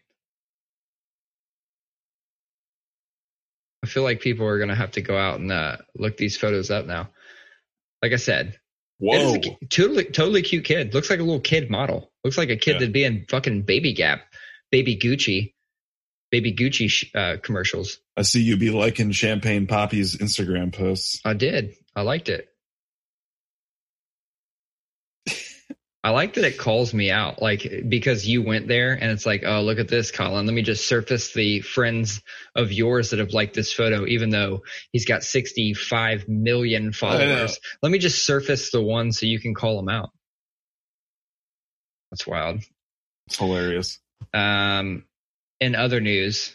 [3.85, 6.71] I feel like people are gonna have to go out and uh, look these photos
[6.71, 7.11] up now.
[8.03, 8.59] Like I said,
[8.99, 9.35] Whoa.
[9.37, 10.95] a totally totally cute kid.
[10.95, 12.11] Looks like a little kid model.
[12.25, 12.79] Looks like a kid Yeah.
[12.81, 14.23] that'd be in fucking Baby Gap,
[14.71, 15.53] Baby Gucci,
[16.31, 17.99] Baby Gucci sh- uh, commercials.
[18.17, 21.21] I see you be liking Champagne Papi's Instagram posts.
[21.25, 21.75] I did.
[21.95, 22.49] I liked it.
[26.05, 29.43] I like that it calls me out, like because you went there and it's like,
[29.47, 30.45] oh, look at this, Colin.
[30.45, 32.21] Let me just surface the friends
[32.55, 37.59] of yours that have liked this photo, even though he's got 65 million followers.
[37.81, 40.11] Let me just surface the ones so you can call them out.
[42.11, 42.61] That's wild.
[43.27, 43.99] It's hilarious.
[44.35, 45.07] Um,
[45.59, 46.55] in other news,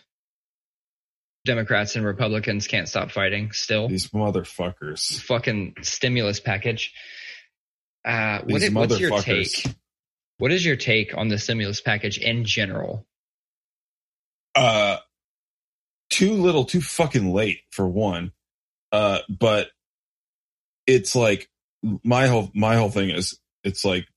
[1.46, 3.88] Democrats and Republicans can't stop fighting still.
[3.88, 5.20] These motherfuckers.
[5.20, 6.94] fucking stimulus package.
[8.06, 9.66] Uh, what, what's your take?
[10.38, 13.06] What is your take on the stimulus package in general?
[14.56, 14.98] Uh
[16.10, 18.32] too little, too fucking late for one.
[18.92, 19.70] Uh but
[20.88, 21.50] it's like
[22.04, 24.08] my whole my whole thing is it's like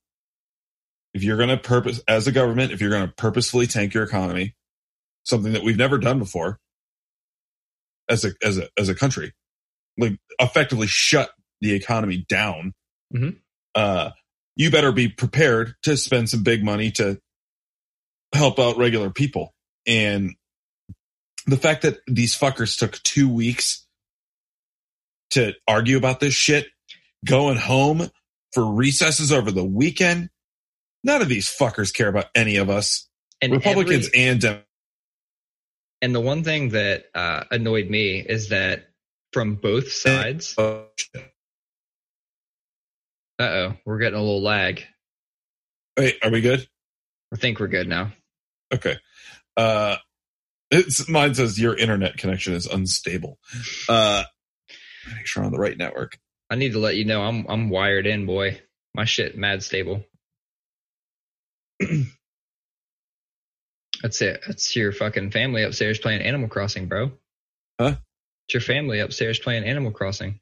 [1.13, 4.03] if you're going to purpose as a government, if you're going to purposefully tank your
[4.03, 4.55] economy,
[5.23, 6.59] something that we've never done before
[8.09, 9.33] as a as a as a country,
[9.97, 11.31] like effectively shut
[11.61, 12.73] the economy down.
[13.13, 13.37] Mhm.
[13.75, 14.11] Uh,
[14.55, 17.19] you better be prepared to spend some big money to
[18.33, 19.53] help out regular people.
[19.87, 20.35] And
[21.45, 23.85] the fact that these fuckers took two weeks
[25.31, 26.67] to argue about this shit,
[27.25, 28.09] going home
[28.53, 30.29] for recesses over the weekend,
[31.03, 33.09] none of these fuckers care about any of us,
[33.41, 34.63] And Republicans every- and Dem-
[36.01, 38.89] and the one thing that uh, annoyed me is that
[39.31, 40.53] from both sides.
[40.57, 40.87] oh,
[43.39, 44.83] Uh oh, we're getting a little lag.
[45.97, 46.67] Wait, are we good?
[47.33, 48.11] I think we're good now.
[48.73, 48.97] Okay.
[49.57, 49.97] Uh,
[50.71, 53.37] it's mine says your internet connection is unstable.
[53.87, 54.23] Uh,
[55.15, 56.17] make sure I'm on the right network.
[56.49, 58.61] I need to let you know I'm I'm wired in, boy.
[58.93, 60.03] My shit mad stable.
[64.03, 64.43] That's it.
[64.45, 67.13] That's your fucking family upstairs playing Animal Crossing, bro.
[67.79, 67.95] Huh?
[68.47, 70.39] It's your family upstairs playing Animal Crossing.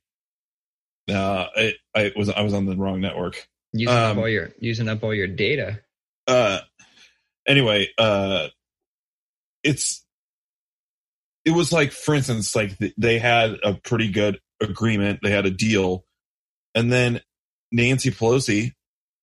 [1.09, 3.47] Uh, I, I was I was on the wrong network.
[3.73, 5.79] Using up Um, all your using up all your data.
[6.27, 6.59] uh
[7.47, 8.47] anyway uh
[9.63, 10.05] it's
[11.45, 15.45] it was like for instance like th- they had a pretty good agreement they had
[15.47, 16.05] a deal
[16.75, 17.19] and then
[17.71, 18.73] nancy pelosi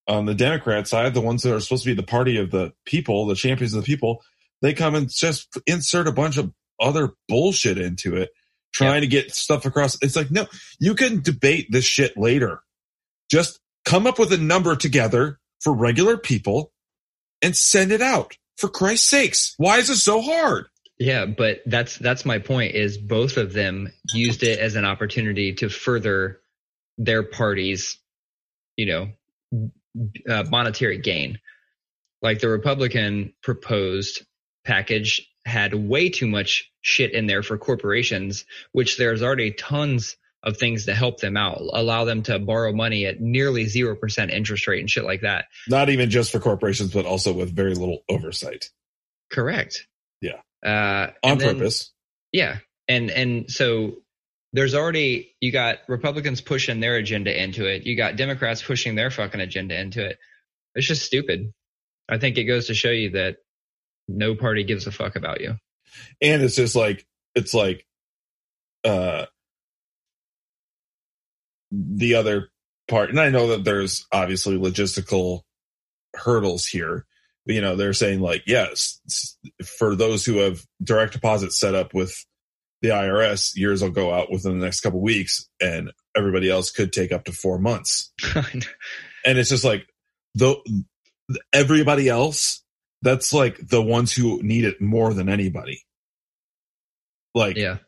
[0.08, 2.72] on the democrat side the ones that are supposed to be the party of the
[2.84, 4.20] people the champions of the people
[4.62, 8.30] they come and just insert a bunch of other bullshit into it
[8.72, 10.46] trying to get stuff across it's like no
[10.78, 12.62] you can debate this shit later
[13.30, 16.72] just come up with a number together for regular people
[17.42, 18.36] and send it out.
[18.56, 20.66] For Christ's sakes, why is it so hard?
[20.98, 22.74] Yeah, but that's that's my point.
[22.74, 26.40] Is both of them used it as an opportunity to further
[26.96, 27.98] their parties,
[28.76, 29.08] you know,
[30.28, 31.38] uh, monetary gain.
[32.20, 34.26] Like the Republican proposed
[34.64, 40.56] package had way too much shit in there for corporations, which there's already tons of
[40.56, 44.66] things to help them out, allow them to borrow money at nearly zero percent interest
[44.68, 45.46] rate and shit like that.
[45.68, 48.70] Not even just for corporations, but also with very little oversight
[49.30, 49.86] Correct.
[50.20, 50.40] Yeah.
[50.64, 51.92] Uh, on then- purpose.
[52.32, 52.58] Yeah.
[52.88, 53.96] And and so
[54.52, 57.84] there's already you got Republicans pushing their agenda into it.
[57.84, 60.18] You got Democrats pushing their fucking agenda into it.
[60.74, 61.52] It's just stupid.
[62.08, 63.36] I think it goes to show you that
[64.08, 65.56] no party gives a fuck about you.
[66.20, 67.86] And it's just like, it's like,
[68.84, 69.26] uh,
[71.70, 72.48] the other
[72.88, 73.10] part.
[73.10, 75.42] And I know that there's obviously logistical
[76.14, 77.04] hurdles here.
[77.46, 79.00] But, you know, they're saying like, yes,
[79.78, 82.24] for those who have direct deposit set up with
[82.82, 86.92] the IRS, yours will go out within the next couple weeks, and everybody else could
[86.92, 88.12] take up to four months.
[88.34, 89.86] and it's just like
[90.34, 90.62] though
[91.52, 92.64] everybody else,
[93.02, 95.82] that's like the ones who need it more than anybody.
[97.34, 97.78] Like, yeah.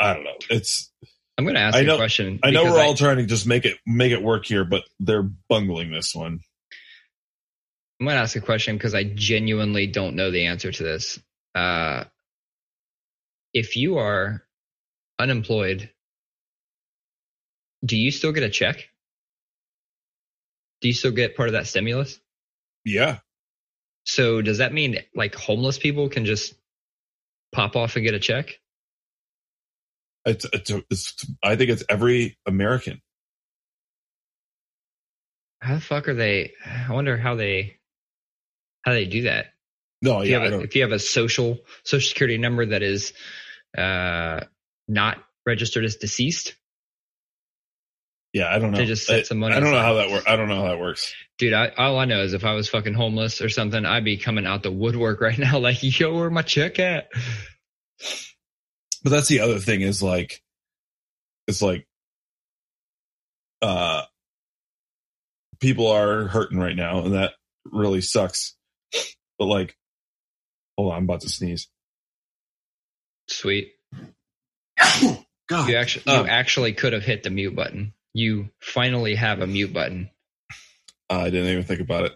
[0.00, 0.36] I don't know.
[0.50, 0.92] It's
[1.36, 2.40] I'm going to ask I know- a question.
[2.42, 5.28] I know we're all trying to just make it make it work here, but they're
[5.48, 6.40] bungling this one.
[8.00, 11.18] I'm going to ask a question because I genuinely don't know the answer to this.
[11.54, 12.04] Uh,
[13.52, 14.44] if you are
[15.18, 15.90] unemployed,
[17.84, 18.88] do you still get a check?
[20.80, 22.20] Do you still get part of that stimulus?
[22.84, 23.18] Yeah.
[24.04, 26.54] So does that mean like homeless people can just
[27.52, 28.58] pop off and get a check?
[30.24, 33.00] It's, it's, it's I think it's every American.
[35.60, 36.52] How the fuck are they?
[36.64, 37.78] I wonder how they
[38.82, 39.46] how they do that.
[40.00, 42.38] No, if, you yeah, I have a, don't, if you have a social social security
[42.38, 43.12] number that is
[43.76, 44.40] uh,
[44.86, 46.54] not registered as deceased,
[48.32, 48.78] yeah, I don't know.
[48.78, 50.24] They just set I, some money I don't know how that works.
[50.26, 51.12] I don't know how that works.
[51.38, 51.54] dude.
[51.54, 54.46] I, all I know is if I was fucking homeless or something, I'd be coming
[54.46, 57.08] out the woodwork right now, like, yo, where my check at?
[59.02, 60.42] But that's the other thing is like,
[61.46, 61.86] it's like,
[63.62, 64.02] uh,
[65.60, 67.32] people are hurting right now, and that
[67.64, 68.54] really sucks.
[69.38, 69.76] But like,
[70.76, 71.68] hold on, I'm about to sneeze.
[73.28, 73.72] Sweet.
[75.48, 77.94] God, You actually you Um, actually could have hit the mute button.
[78.18, 80.10] You finally have a mute button.
[81.08, 82.12] I didn't even think about it.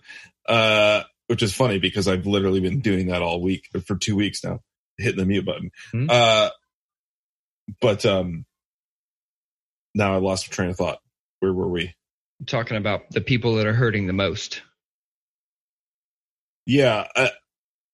[0.49, 4.43] Uh, which is funny because I've literally been doing that all week for two weeks
[4.43, 4.59] now,
[4.99, 5.71] hitting the mute button.
[5.93, 6.07] Hmm.
[6.11, 6.49] Uh,
[7.81, 8.45] but um,
[9.95, 10.99] now I lost my train of thought.
[11.39, 11.95] Where were we?
[12.49, 14.61] Talking about the people that are hurting the most.
[16.67, 17.31] Yeah, I,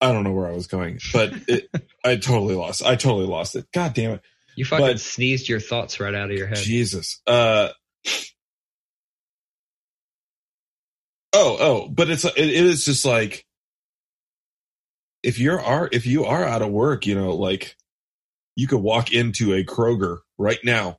[0.01, 1.69] I don't know where I was going, but it,
[2.05, 2.83] I totally lost.
[2.83, 3.67] I totally lost it.
[3.73, 4.23] God damn it,
[4.57, 6.57] You fucking But- sneezed your thoughts right out of your head.
[6.57, 7.21] Jesus.
[7.27, 7.69] Uh,
[11.33, 13.45] oh, oh, but it's it, it is just like
[15.23, 17.77] if you're are if you are out of work, you know, like
[18.57, 20.99] you could walk into a Kroger right now,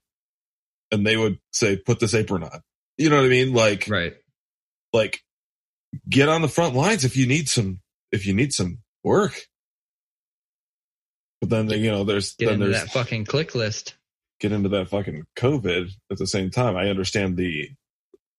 [0.91, 2.61] and they would say, "Put this apron on."
[2.97, 3.53] You know what I mean?
[3.53, 4.15] Like, Right.
[4.93, 5.21] like
[6.07, 7.79] get on the front lines if you need some
[8.11, 9.39] if you need some work.
[11.41, 13.93] But then you know, there's Get then into there's that fucking ClickList.
[14.39, 16.75] Get into that fucking COVID at the same time.
[16.75, 17.69] I understand the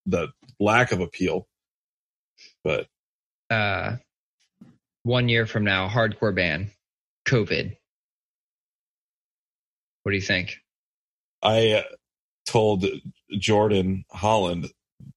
[0.07, 0.29] the
[0.59, 1.47] lack of appeal,
[2.65, 2.87] but
[3.51, 3.97] Uh,
[5.03, 6.71] one year from now, hardcore ban,
[7.27, 7.77] COVID.
[10.03, 10.57] What do you think?
[11.43, 11.83] I uh,
[12.47, 12.87] told
[13.39, 14.71] Jordan Holland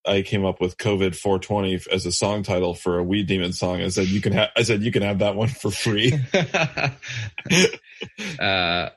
[0.05, 3.81] I came up with COVID 420 as a song title for a Weed Demon song.
[3.81, 6.13] I said you can have I said you can have that one for free.
[8.39, 8.89] uh,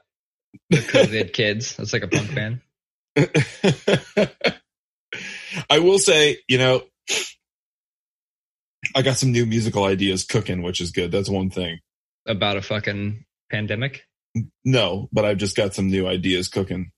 [0.70, 1.76] the COVID kids.
[1.76, 2.60] That's like a punk band.
[5.70, 6.82] I will say, you know,
[8.94, 11.10] I got some new musical ideas cooking, which is good.
[11.10, 11.80] That's one thing.
[12.26, 14.04] About a fucking pandemic.
[14.64, 16.92] No, but I've just got some new ideas cooking.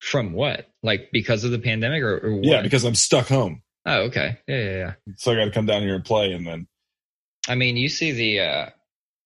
[0.00, 0.66] From what?
[0.82, 2.44] Like because of the pandemic or, or what?
[2.44, 3.62] Yeah, because I'm stuck home.
[3.86, 4.38] oh, okay.
[4.46, 4.92] Yeah, yeah, yeah.
[5.16, 6.68] So I got to come down here and play and then
[7.48, 8.70] I mean, you see the uh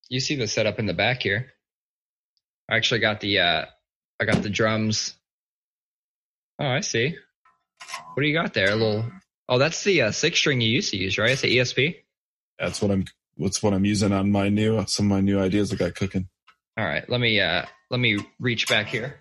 [0.09, 1.53] you see the setup in the back here.
[2.71, 3.65] I actually got the uh
[4.21, 5.15] I got the drums.
[6.59, 7.17] Oh, I see.
[8.15, 8.71] What do you got there?
[8.71, 9.05] A little
[9.49, 11.31] Oh, that's the uh, six string you used to use, right?
[11.31, 11.97] It's the ESP.
[12.59, 13.05] that's what I'm
[13.37, 16.29] what's what I'm using on my new some of my new ideas I got cooking.
[16.79, 19.21] All right, let me uh let me reach back here.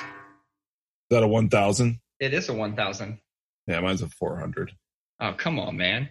[0.00, 1.98] Is that a 1000?
[2.20, 3.18] It is a 1000.
[3.66, 4.72] Yeah, mine's a 400.
[5.18, 6.08] Oh, come on, man.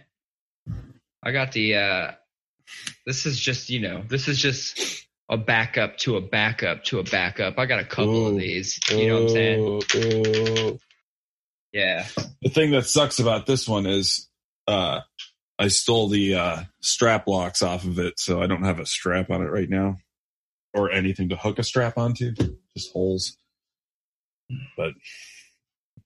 [1.22, 2.10] I got the uh
[3.06, 7.04] this is just, you know, this is just a backup to a backup to a
[7.04, 7.58] backup.
[7.58, 8.78] I got a couple of these.
[8.90, 9.60] You know what I'm saying?
[9.60, 10.78] Ooh, ooh.
[11.72, 12.06] Yeah.
[12.42, 14.28] The thing that sucks about this one is
[14.66, 15.00] uh
[15.58, 19.30] I stole the uh strap locks off of it, so I don't have a strap
[19.30, 19.98] on it right now.
[20.72, 22.32] Or anything to hook a strap onto.
[22.76, 23.36] Just holes.
[24.76, 24.92] But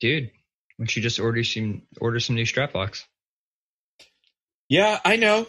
[0.00, 0.30] Dude, why
[0.78, 3.06] don't you just order some order some new strap locks?
[4.68, 5.46] yeah, I know.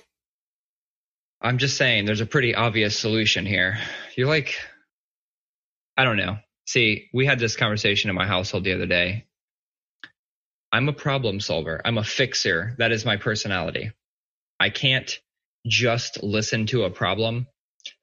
[1.46, 3.80] I'm just saying there's a pretty obvious solution here.
[4.18, 4.56] You're like
[5.98, 6.39] I don't know.
[6.68, 9.26] See, we had this conversation in my household the other day.
[10.72, 11.82] I'm a problem solver.
[11.86, 12.76] I'm a fixer.
[12.80, 13.91] That is my personality.
[14.60, 15.20] I can't
[15.68, 17.48] just listen to a problem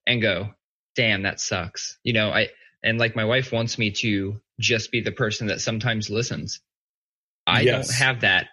[0.06, 0.54] and go,
[0.96, 2.50] "Damn, that sucks." You know, I
[2.84, 6.60] and like my wife wants me to just be the person that sometimes listens.
[7.46, 7.88] I Yes.
[7.88, 8.48] don't have that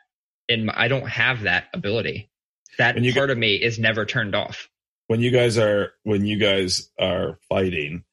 [0.50, 2.30] in my, I don't have that ability.
[2.78, 4.70] That And you part of me is never turned off.
[5.10, 8.04] When you guys are when you guys are fighting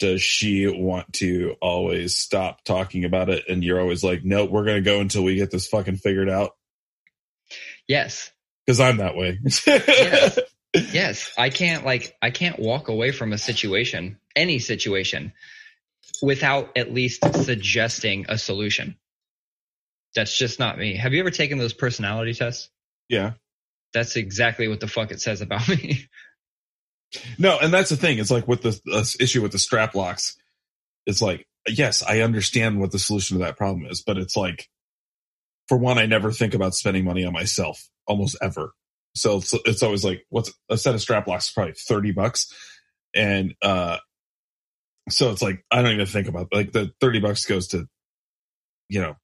[0.00, 4.64] does she want to always stop talking about it and you're always like no we're
[4.64, 6.50] gonna go until we get this fucking figured out
[7.88, 8.30] Yes.
[8.66, 10.38] because i'm that way Yes.
[10.92, 11.32] Yes.
[11.36, 15.32] I can't like I can't walk away from a situation, any situation,
[16.22, 18.96] without at least suggesting a solution.
[20.14, 20.94] That's just not me.
[20.96, 22.68] Have you ever taken those personality tests?
[23.08, 23.32] yeah
[23.92, 26.06] That's exactly what the fuck it says about me.
[27.38, 28.18] no and that's the thing.
[28.18, 30.36] It's like with the issue with the strap locks
[31.06, 34.68] it's like yes i understand what the solution to that problem is but it's like
[35.66, 38.72] for one i never think about spending money on myself almost ever.
[39.14, 42.52] So it's, it's always like what's a set of strap locks probably 30 bucks.
[43.14, 43.98] And uh
[45.08, 47.88] so it's like i don't even think about like the 30 bucks goes to
[48.88, 49.16] you know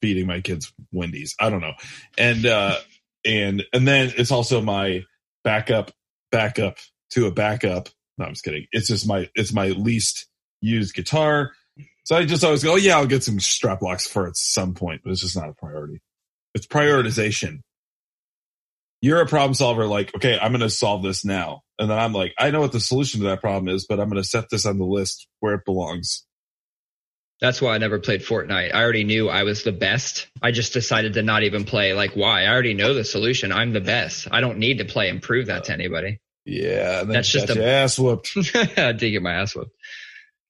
[0.00, 1.34] feeding my kids wendy's.
[1.38, 1.74] I don't know.
[2.18, 2.76] And uh
[3.24, 5.04] and and then it's also my
[5.42, 5.92] backup
[6.30, 6.78] backup
[7.10, 7.88] to a backup.
[8.18, 8.66] No i'm just kidding.
[8.72, 10.28] It's just my it's my least
[10.60, 11.52] used guitar.
[12.04, 14.74] So i just always go oh yeah i'll get some strap locks for at some
[14.74, 16.00] point but it's just not a priority.
[16.54, 17.60] It's prioritization.
[19.00, 21.62] You're a problem solver like okay i'm going to solve this now.
[21.78, 24.08] And then i'm like i know what the solution to that problem is but i'm
[24.08, 26.24] going to set this on the list where it belongs
[27.44, 28.74] That's why I never played Fortnite.
[28.74, 30.28] I already knew I was the best.
[30.40, 31.92] I just decided to not even play.
[31.92, 32.44] Like, why?
[32.44, 33.52] I already know the solution.
[33.52, 34.26] I'm the best.
[34.30, 36.20] I don't need to play and prove that to anybody.
[36.46, 38.30] yeah That's just a- ass whooped
[38.78, 39.72] I did get my ass whooped.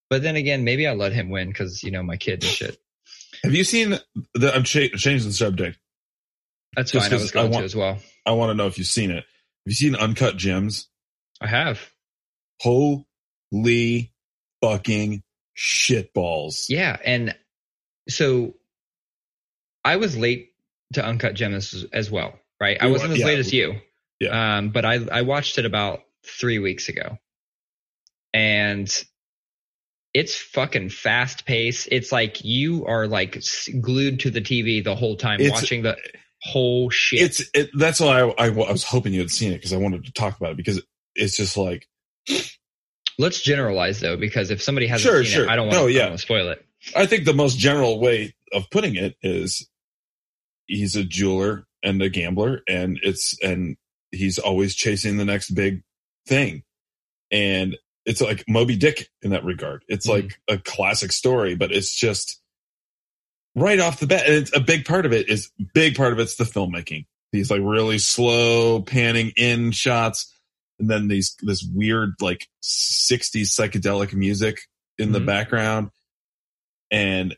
[0.08, 2.78] But then again, maybe I let him win because you know my kid and shit.
[3.42, 3.98] have you seen
[4.34, 5.76] the i'm cha- changing the subject
[6.76, 7.18] That's Just fine.
[7.18, 7.98] I was going I want- to as well.
[8.24, 9.24] i want to know if you've seen it have
[9.66, 10.88] you seen uncut gems
[11.40, 11.80] I have.
[12.60, 14.12] holy
[14.62, 15.22] fucking
[15.56, 16.66] shitballs.
[16.68, 17.34] Yeah, and
[18.08, 18.54] so
[19.84, 20.52] I was late
[20.94, 22.76] to Uncut Gems as, as well, right?
[22.80, 23.26] I wasn't as yeah.
[23.26, 23.76] late as you.
[24.20, 24.58] Yeah.
[24.58, 27.18] Um, but I I watched it about three weeks ago,
[28.32, 28.88] and
[30.14, 31.88] it's fucking fast paced.
[31.90, 33.42] It's like you are like
[33.80, 35.96] glued to the TV the whole time, It's- watching the
[36.40, 37.22] whole shit.
[37.22, 39.78] It's it, that's why I, I, I was hoping you had seen it because I
[39.78, 40.80] wanted to talk about it because
[41.14, 41.88] it's just like
[43.18, 45.44] Let's generalize though, because if somebody hasn't Sure, seen sure.
[45.44, 46.16] it, I don't want No, to yeah.
[46.16, 46.64] spoil it.
[46.96, 49.68] I think the most general way of putting it is
[50.66, 53.76] he's a jeweler and a gambler and it's and
[54.10, 55.82] he's always chasing the next big
[56.26, 56.62] thing
[57.30, 59.82] and it's like Moby Dick in that regard.
[59.88, 60.10] It's Mhm.
[60.10, 62.38] like a classic story, but it's just
[63.54, 64.26] right off the bat.
[64.26, 67.06] And it's a big part of it is big part of it's the filmmaking.
[67.32, 70.30] These like really slow panning in shots,
[70.78, 74.60] and then these this weird like '60s psychedelic music
[74.98, 75.26] in the Mhm.
[75.26, 75.90] background,
[76.90, 77.36] and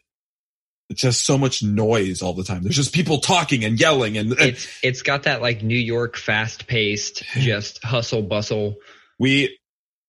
[0.88, 2.62] it's just so much noise all the time.
[2.62, 6.16] There's just people talking and yelling, and, and It's it's got that like New York
[6.16, 8.76] fast paced, just hustle bustle.
[9.18, 9.58] we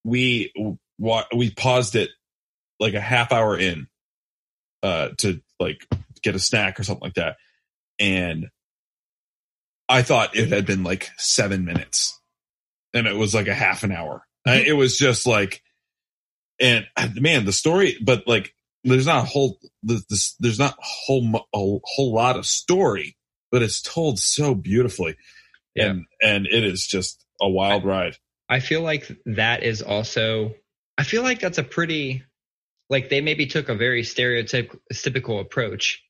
[0.04, 0.54] we
[1.34, 2.10] we paused it
[2.80, 3.88] like a half hour in
[4.84, 5.86] uh to like
[6.22, 7.36] get a snack or something like that
[8.00, 8.48] and
[9.90, 12.20] i thought it had been like seven minutes
[12.98, 15.62] and it was like a half an hour I- it was just like
[16.60, 20.82] and uh, man the story but like there's not a whole this, there's not a
[20.82, 21.40] whole a
[21.84, 23.16] whole lot of story
[23.52, 25.16] but it's told so beautifully
[25.76, 25.88] Yeah.
[25.92, 28.18] and and it is just a wild ride
[28.50, 30.56] I feel like that is also.
[30.98, 32.24] I feel like that's a pretty,
[32.90, 36.02] like they maybe took a very stereotypical approach,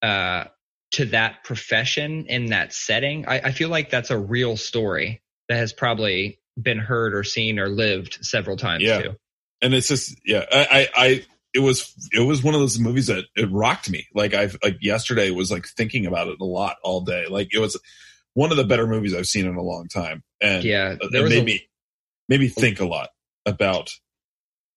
[0.00, 0.44] uh,
[0.92, 3.26] to that profession in that setting.
[3.28, 5.21] I, I feel like that's a real story
[5.52, 9.02] that has probably been heard or seen or lived several times Yeah.
[9.02, 9.16] too.
[9.62, 11.24] and it's just yeah I, I i
[11.54, 14.78] it was it was one of those movies that it rocked me like i've like
[14.82, 17.78] yesterday was like thinking about it a lot all day like it was
[18.34, 21.38] one of the better movies i've seen in a long time and Yeah, it made
[21.38, 21.68] a, me
[22.28, 23.10] made me think a lot
[23.46, 23.90] about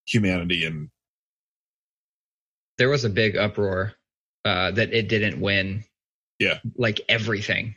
[0.06, 0.90] humanity and
[2.78, 3.94] there was a big uproar
[4.44, 5.84] uh, that it didn't win.
[6.40, 6.60] Yeah.
[6.78, 7.76] like everything.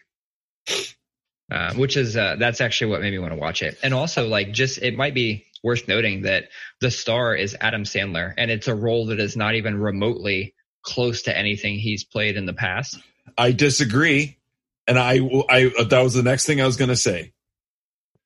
[1.50, 4.28] Uh, which is uh, that's actually what made me want to watch it, and also
[4.28, 6.44] like just it might be worth noting that
[6.80, 11.22] the star is Adam Sandler, and it's a role that is not even remotely close
[11.22, 12.98] to anything he's played in the past.
[13.36, 14.38] i disagree
[14.86, 15.18] and i
[15.50, 17.32] i that was the next thing i was going to say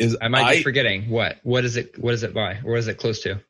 [0.03, 2.89] is I might be forgetting what what is it what is it by or is
[2.89, 3.41] it close to?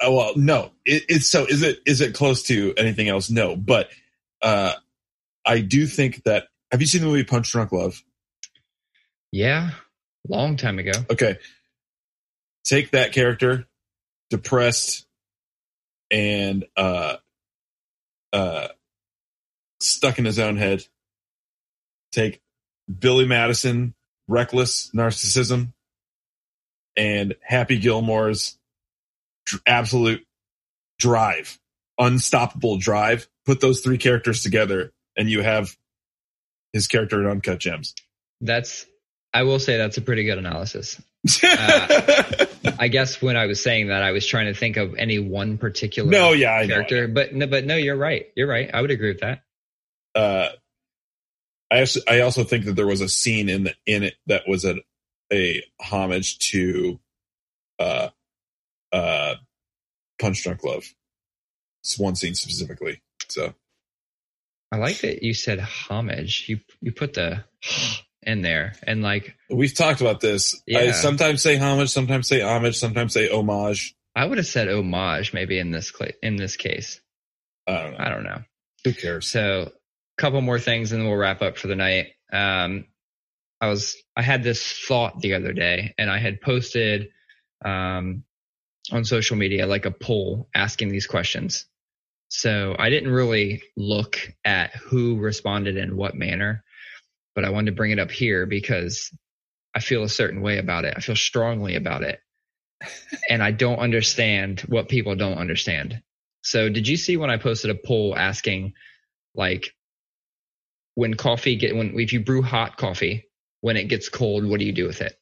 [0.00, 0.70] Oh, well, no.
[0.84, 1.44] It, it's so.
[1.44, 3.30] Is it is it close to anything else?
[3.30, 3.88] No, but
[4.40, 4.74] uh,
[5.44, 6.48] I do think that.
[6.70, 8.02] Have you seen the movie Punch Drunk Love?
[9.32, 9.70] Yeah,
[10.28, 10.92] long time ago.
[11.10, 11.38] Okay,
[12.64, 13.66] take that character,
[14.30, 15.06] depressed,
[16.10, 17.16] and uh,
[18.32, 18.68] uh,
[19.80, 20.84] stuck in his own head.
[22.12, 22.40] Take
[22.98, 23.94] Billy Madison,
[24.28, 25.72] reckless narcissism
[26.98, 28.58] and Happy Gilmore's
[29.46, 30.26] dr- absolute
[30.98, 31.58] drive,
[31.98, 33.28] unstoppable drive.
[33.46, 35.74] Put those three characters together, and you have
[36.72, 37.94] his character in Uncut Gems.
[38.40, 38.84] That's
[39.32, 41.00] I will say that's a pretty good analysis.
[41.42, 42.46] Uh,
[42.78, 45.58] I guess when I was saying that, I was trying to think of any one
[45.58, 46.74] particular no, yeah, I know.
[46.74, 48.26] character, but no, but no, you're right.
[48.36, 48.70] You're right.
[48.72, 49.42] I would agree with that.
[50.14, 50.48] uh,
[51.70, 54.48] I also, I also think that there was a scene in the in it that
[54.48, 54.76] was a
[55.32, 56.98] a homage to
[57.78, 58.08] uh
[58.92, 59.34] uh
[60.20, 60.84] Punch Drunk Love.
[61.82, 63.02] It's one scene specifically.
[63.28, 63.54] So
[64.72, 66.48] I like that you said homage.
[66.48, 67.44] You you put the
[68.28, 70.60] in there and like we've talked about this.
[70.72, 73.96] I sometimes say homage, sometimes say homage, sometimes say homage.
[74.14, 77.00] I would have said homage maybe in this cla in this case.
[77.66, 77.98] I don't know.
[77.98, 78.42] I don't know.
[78.84, 79.26] Who cares?
[79.26, 79.72] So,
[80.18, 82.08] a couple more things, and then we'll wrap up for the night.
[82.32, 82.84] Um,
[83.60, 87.08] I was I had this thought the other day, and I had posted
[87.64, 88.24] um,
[88.92, 91.66] on social media like a poll asking these questions.
[92.28, 96.62] So I didn't really look at who responded in what manner,
[97.34, 99.10] but I wanted to bring it up here because
[99.74, 100.94] I feel a certain way about it.
[100.96, 102.20] I feel strongly about it.
[103.30, 106.02] and I don't understand what people don't understand.
[106.42, 108.74] So did you see when I posted a poll asking
[109.34, 109.74] like
[110.94, 113.28] when coffee get when if you brew hot coffee,
[113.60, 115.14] when it gets cold, what do you do with it?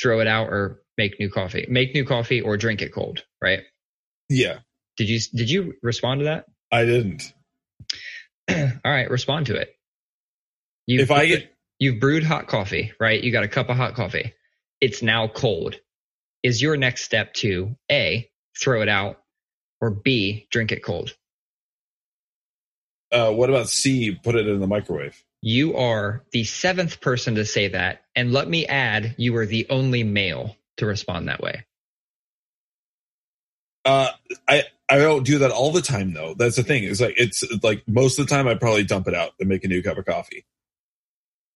[0.00, 1.66] Throw it out or make new coffee.
[1.68, 3.60] Make new coffee or drink it cold, right?
[4.28, 4.58] Yeah,
[4.96, 6.44] Did you did you respond to that?
[6.70, 7.32] I didn't.
[8.50, 9.74] All right, respond to it.
[10.90, 13.22] You If I get you've brewed hot coffee, right?
[13.22, 14.34] You got a cup of hot coffee.
[14.80, 15.76] It's now cold.
[16.42, 18.28] Is your next step to A,
[18.60, 19.22] throw it out,
[19.80, 21.14] or B, drink it cold?
[23.12, 24.18] uh, what about C?
[24.20, 25.22] Put it in the microwave.
[25.42, 28.02] You are the seventh person to say that.
[28.16, 31.66] And let me add, you are the only male to respond that way.
[33.84, 34.10] Uh,
[34.48, 36.34] I I don't do that all the time though.
[36.34, 36.82] That's the thing.
[36.82, 39.62] It's like it's like most of the time I probably dump it out and make
[39.62, 40.44] a new cup of coffee.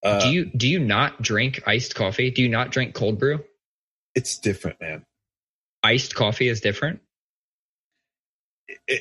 [0.05, 2.29] Uh, do you do you not drink iced coffee?
[2.31, 3.43] Do you not drink cold brew?
[4.13, 5.05] it's different, man.
[5.83, 7.01] Iced coffee is different.
[8.89, 8.95] Uh,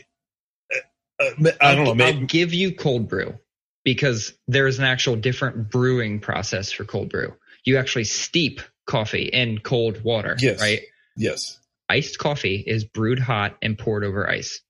[1.61, 1.91] I don't know.
[1.91, 3.39] I'll, Maybe, I'll give you cold brew
[3.85, 7.35] because there's an actual different brewing process for cold brew.
[7.65, 10.61] You actually steep coffee in cold water, Yes.
[10.61, 10.81] right?
[11.17, 11.59] yes.
[11.89, 14.61] Iced coffee is brewed hot and poured over ice.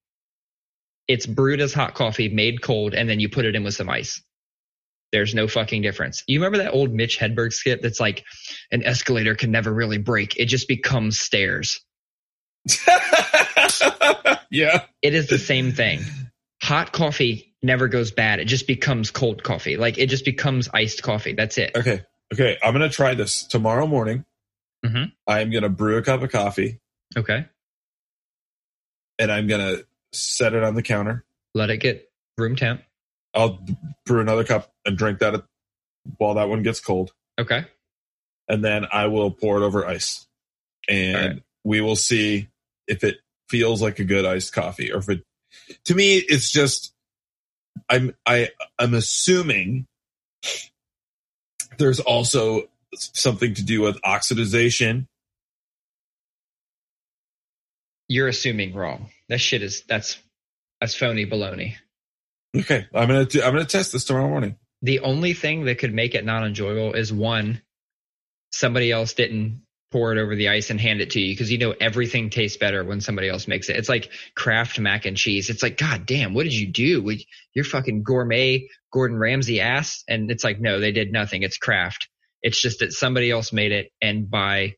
[1.08, 3.88] It's brewed as hot coffee, made cold, and then you put it in with some
[3.88, 4.20] ice.
[5.14, 6.24] There's no fucking difference.
[6.26, 8.24] You remember that old Mitch Hedberg skit that's like
[8.72, 10.36] an escalator can never really break.
[10.38, 11.80] It just becomes stairs.
[14.50, 14.82] yeah.
[15.02, 16.00] It is the same thing.
[16.64, 18.40] Hot coffee never goes bad.
[18.40, 19.76] It just becomes cold coffee.
[19.76, 21.34] Like it just becomes iced coffee.
[21.34, 21.70] That's it.
[21.76, 22.02] Okay.
[22.32, 22.58] Okay.
[22.60, 24.24] I'm gonna try this tomorrow morning.
[24.84, 25.12] Mhm.
[25.28, 26.80] I'm gonna brew a cup of coffee
[27.16, 27.46] Okay.
[29.20, 29.76] and I'm gonna
[30.12, 31.24] set it on the counter.
[31.54, 32.82] Let it get room temp.
[33.34, 33.60] I'll
[34.06, 35.44] brew another cup and drink that
[36.18, 37.64] while that one gets cold, Okay.
[38.48, 40.26] and then I will pour it over ice,
[40.88, 41.42] and Alright.
[41.64, 42.48] we will see
[42.86, 43.18] if it
[43.48, 45.24] feels like a good iced coffee or if it.
[45.86, 46.92] To me, it's just
[47.88, 49.86] I'm I I'm assuming
[51.78, 55.06] there's also something to do with oxidization.
[58.08, 59.10] You're assuming wrong.
[59.28, 60.18] That shit is that's
[60.80, 61.76] that's phony baloney.
[62.54, 64.56] Okay, I'm gonna do, I'm gonna test this tomorrow morning.
[64.82, 67.62] The only thing that could make it not enjoyable is one,
[68.50, 71.58] somebody else didn't pour it over the ice and hand it to you because you
[71.58, 73.76] know everything tastes better when somebody else makes it.
[73.76, 75.50] It's like Kraft mac and cheese.
[75.50, 77.16] It's like, God damn, what did you do?
[77.54, 80.02] You're fucking gourmet Gordon Ramsay ass.
[80.08, 81.44] And it's like, no, they did nothing.
[81.44, 82.08] It's Kraft.
[82.42, 83.92] It's just that somebody else made it.
[84.02, 84.74] And by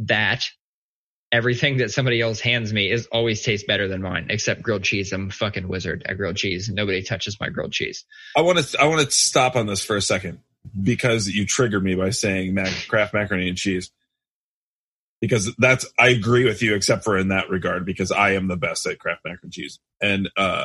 [0.00, 0.46] that,
[1.32, 5.12] everything that somebody else hands me is always tastes better than mine, except grilled cheese.
[5.12, 6.68] I'm a fucking wizard at grilled cheese.
[6.68, 8.04] Nobody touches my grilled cheese.
[8.36, 10.40] I want to I want to stop on this for a second
[10.80, 13.90] because you triggered me by saying mac, Kraft macaroni and cheese.
[15.20, 18.56] Because that's I agree with you, except for in that regard, because I am the
[18.56, 20.64] best at Kraft mac and cheese, and uh,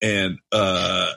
[0.00, 1.10] and uh,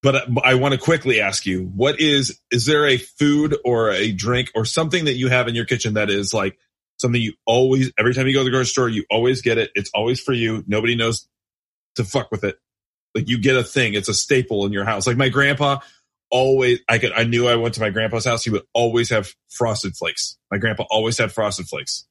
[0.00, 4.12] but I want to quickly ask you, what is is there a food or a
[4.12, 6.56] drink or something that you have in your kitchen that is like
[6.98, 9.70] something you always every time you go to the grocery store, you always get it.
[9.74, 10.64] It's always for you.
[10.66, 11.28] Nobody knows
[11.96, 12.58] to fuck with it.
[13.14, 13.94] Like you get a thing.
[13.94, 15.06] It's a staple in your house.
[15.06, 15.78] Like my grandpa
[16.30, 18.44] always, I could, I knew I went to my grandpa's house.
[18.44, 20.36] He would always have frosted flakes.
[20.50, 22.06] My grandpa always had frosted flakes.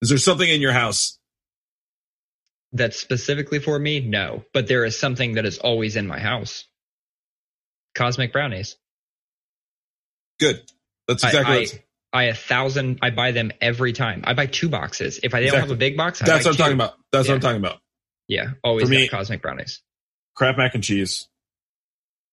[0.00, 1.18] Is there something in your house?
[2.72, 4.00] That's specifically for me?
[4.00, 4.44] No.
[4.52, 6.64] But there is something that is always in my house.
[7.94, 8.76] Cosmic brownies.
[10.40, 10.62] Good.
[11.06, 11.54] That's I- exactly.
[11.54, 11.80] I, what
[12.16, 13.00] I a thousand.
[13.02, 14.22] I buy them every time.
[14.24, 15.20] I buy two boxes.
[15.22, 16.62] If I don't have a big box, I that's what I'm two.
[16.62, 16.94] talking about.
[17.12, 17.80] That's what I'm talking about.
[18.26, 19.82] Yeah, always For me- cosmic brownies.
[20.34, 21.28] Kraft mac and cheese.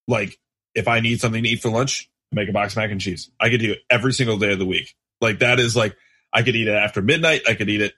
[0.07, 0.38] Like,
[0.76, 3.30] if I need something to eat for lunch, make a box of mac and cheese.
[3.39, 4.95] I could do it every single day of the week.
[5.22, 5.95] Like that is like
[6.34, 7.43] I could eat it after midnight.
[7.47, 7.93] I could eat it.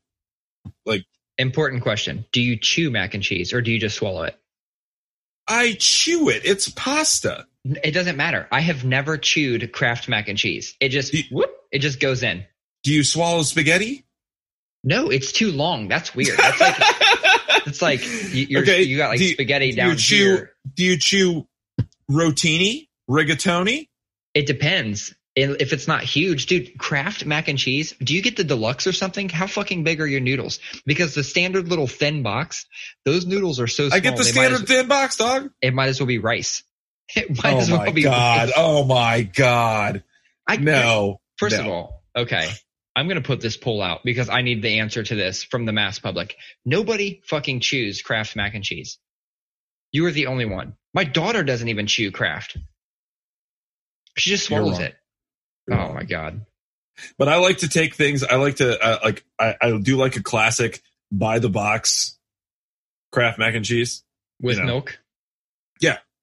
[0.86, 1.06] Like
[1.38, 4.38] important question: Do you chew mac and cheese or do you just swallow it?
[5.48, 6.42] I chew it.
[6.46, 7.48] It's pasta.
[7.84, 8.48] It doesn't matter.
[8.52, 10.76] I have never chewed Kraft mac and cheese.
[10.80, 12.46] It just You- whoop, it just goes in.
[12.84, 14.06] Do you swallow spaghetti?
[14.84, 15.88] No, it's too long.
[15.88, 16.38] That's weird.
[16.38, 16.76] That's like
[17.66, 20.52] it's like you, you're, Okay, you got like do spaghetti do down you chew- here.
[20.76, 21.48] do you chew
[22.12, 23.88] rotini, rigatoni?
[24.34, 25.16] It depends.
[25.38, 27.94] If it's not huge, dude, Kraft mac and cheese.
[28.02, 29.28] Do you get the deluxe or something?
[29.28, 30.60] How fucking big are your noodles?
[30.86, 32.66] Because the standard little thin box,
[33.04, 33.98] those noodles are so small.
[33.98, 35.50] I get the standard as, thin box, dog.
[35.62, 36.64] it might as well be rice.
[37.16, 38.52] It might Oh as well my be god!
[38.56, 40.04] Oh my god!
[40.48, 41.20] I, No.
[41.38, 42.50] First of all, okay.
[42.96, 45.66] I'm going to put this poll out because I need the answer to this from
[45.66, 46.38] the mass public.
[46.64, 48.98] Nobody fucking chews Kraft mac and cheese.
[49.92, 50.76] You are the only one.
[50.94, 52.58] My daughter doesn't even chew Kraft.
[54.18, 54.88] She just You're swallows wrong.
[54.88, 54.96] it.
[55.72, 56.46] Oh my god.
[57.18, 58.24] But I like to take things.
[58.24, 59.26] I like to uh, like.
[59.38, 62.18] I, I do like a classic buy the box
[63.12, 64.04] Kraft mac and cheese.
[64.42, 64.68] With You know.
[64.68, 65.00] milk?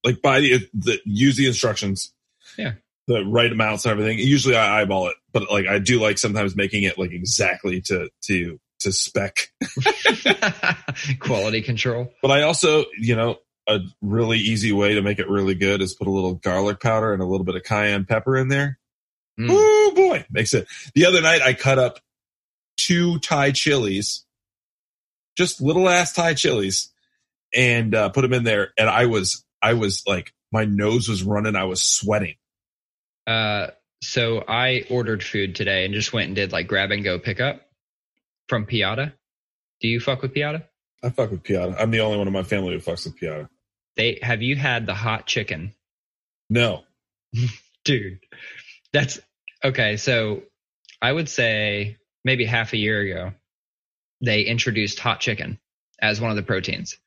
[0.04, 2.12] Like buy the, the use the instructions.
[2.56, 2.72] Yeah.
[3.08, 4.18] The right amounts and everything.
[4.18, 8.08] Usually I eyeball it, but like I do like sometimes making it like exactly to
[8.22, 9.48] to to spec.
[11.20, 12.12] Quality control.
[12.20, 13.38] But I also, you know,
[13.68, 17.12] a really easy way to make it really good is put a little garlic powder
[17.12, 18.78] and a little bit of cayenne pepper in there.
[19.38, 19.48] Mm.
[19.50, 20.66] Oh boy, makes it.
[20.94, 22.00] The other night I cut up
[22.76, 24.24] two Thai chilies,
[25.36, 26.90] just little ass Thai chilies,
[27.54, 28.72] and uh, put them in there.
[28.76, 31.56] And I was, I was like, my nose was running.
[31.56, 32.34] I was sweating.
[33.26, 33.68] Uh,
[34.02, 37.62] so I ordered food today and just went and did like grab and go pickup
[38.48, 39.12] from Piada.
[39.80, 40.64] Do you fuck with Piada?
[41.02, 41.76] I fuck with Piada.
[41.78, 43.48] I'm the only one in my family who fucks with Piada.
[43.96, 45.74] They have you had the hot chicken?
[46.50, 46.84] No,
[47.84, 48.18] dude
[48.92, 49.20] that's
[49.64, 50.42] okay so
[51.00, 53.32] i would say maybe half a year ago
[54.20, 55.58] they introduced hot chicken
[56.00, 56.98] as one of the proteins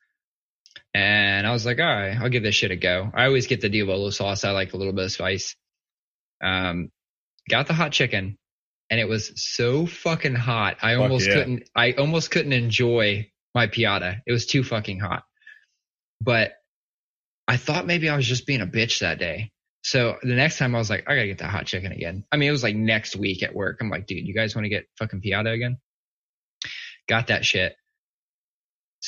[0.96, 3.60] and i was like all right i'll give this shit a go i always get
[3.60, 5.56] the diavolo sauce i like a little bit of spice
[6.42, 6.90] um
[7.50, 8.38] got the hot chicken
[8.90, 11.34] and it was so fucking hot i Fuck almost yeah.
[11.34, 15.24] couldn't i almost couldn't enjoy my piada it was too fucking hot
[16.22, 16.54] but
[17.46, 19.52] i thought maybe i was just being a bitch that day
[19.84, 22.26] so the next time I was like, I gotta get that hot chicken again.
[22.32, 23.78] I mean, it was like next week at work.
[23.80, 25.78] I'm like, dude, you guys want to get fucking piada again?
[27.08, 27.76] Got that shit.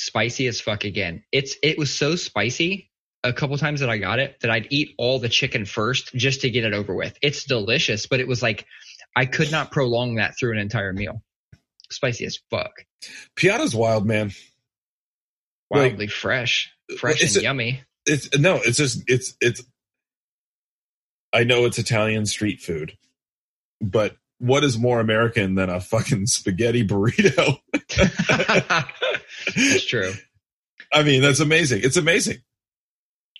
[0.00, 1.24] Spicy as fuck again.
[1.32, 2.88] It's it was so spicy
[3.24, 6.42] a couple times that I got it that I'd eat all the chicken first just
[6.42, 7.18] to get it over with.
[7.20, 8.64] It's delicious, but it was like
[9.16, 11.20] I could not prolong that through an entire meal.
[11.90, 12.70] Spicy as fuck.
[13.34, 14.28] Piada's wild, man.
[15.68, 16.70] Like, Wildly fresh.
[16.96, 17.80] Fresh it's and a- yummy.
[18.06, 19.62] It's no, it's just it's it's.
[21.32, 22.96] I know it's Italian street food,
[23.80, 27.58] but what is more American than a fucking spaghetti burrito?
[29.56, 30.12] That's true.
[30.92, 31.82] I mean, that's amazing.
[31.84, 32.38] It's amazing.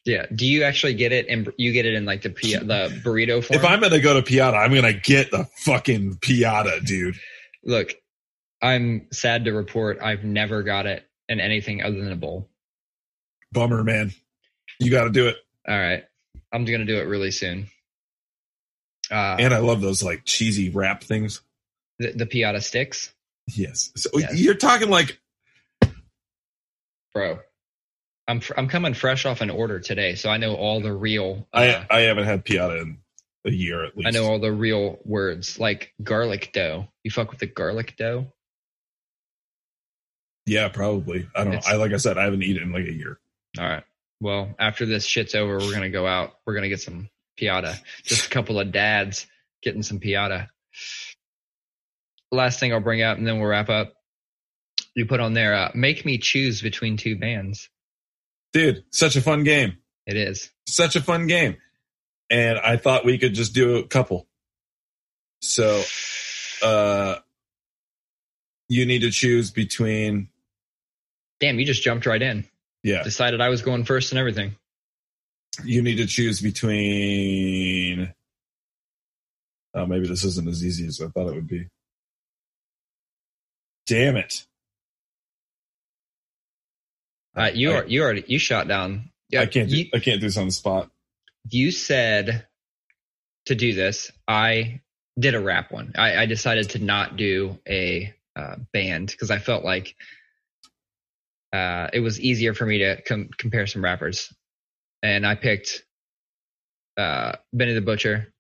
[0.05, 0.27] Yeah.
[0.35, 3.43] Do you actually get it and you get it in like the pi- the burrito
[3.45, 3.59] form?
[3.59, 7.17] If I'm gonna go to Piada, I'm gonna get the fucking Piada, dude.
[7.65, 7.95] Look,
[8.63, 12.49] I'm sad to report I've never got it in anything other than a bowl.
[13.53, 14.13] Bummer, man.
[14.79, 15.37] You got to do it.
[15.67, 16.05] All right.
[16.53, 17.69] I'm going to do it really soon.
[19.11, 21.41] Uh, And I love those like cheesy wrap things.
[21.99, 23.13] the, the Piada sticks,
[23.55, 23.91] Yes.
[23.97, 24.39] So Yes.
[24.39, 25.19] you're talking like
[27.15, 27.39] bro.
[28.27, 31.47] I'm fr- I'm coming fresh off an order today, so I know all the real.
[31.53, 32.99] Uh, I I haven't had Piada in
[33.47, 34.07] a year at least.
[34.07, 36.89] I know all the real words like garlic dough.
[37.05, 38.33] You fuck with the garlic dough?
[40.47, 41.29] Yeah, probably.
[41.35, 41.55] I don't.
[41.55, 43.19] It's- I like I said, I haven't eaten in like a year.
[43.59, 43.85] All right.
[44.21, 46.35] Well, after this shit's over, we're gonna go out.
[46.45, 47.09] We're gonna get some
[47.41, 47.79] piada.
[48.05, 49.27] Just a couple of dads
[49.63, 50.49] getting some piada.
[52.31, 53.95] Last thing I'll bring up, and then we'll wrap up.
[54.99, 57.69] You put on there, uh, make me choose between two bands.
[58.53, 59.77] Dude, such a fun game.
[60.07, 60.51] It is.
[60.67, 61.57] Such a fun game.
[62.31, 64.27] And I thought we could just do a couple.
[65.41, 65.85] So
[66.65, 67.15] uh
[68.69, 70.31] you need to choose between
[71.39, 72.45] Damn, you just jumped right in.
[72.83, 74.57] yeah, Decided I was going first and everything.
[75.65, 78.13] you need to choose between
[79.75, 81.69] oh maybe this isn't as easy as I thought it would be.
[83.87, 84.45] Damn it.
[87.39, 89.11] Uh, you I- are you already you shot down.
[89.31, 90.91] Yeah, I can't do You, I can't do this on the spot.
[91.51, 92.47] you said
[93.47, 94.11] to do this.
[94.27, 94.81] I
[95.19, 95.93] did a rap one.
[95.97, 99.95] I, I decided to not do a uh, band because I felt like
[101.53, 104.33] uh, it was easier for me to com- compare some rappers,
[105.03, 105.85] and I picked
[106.97, 108.33] uh, Benny the Butcher,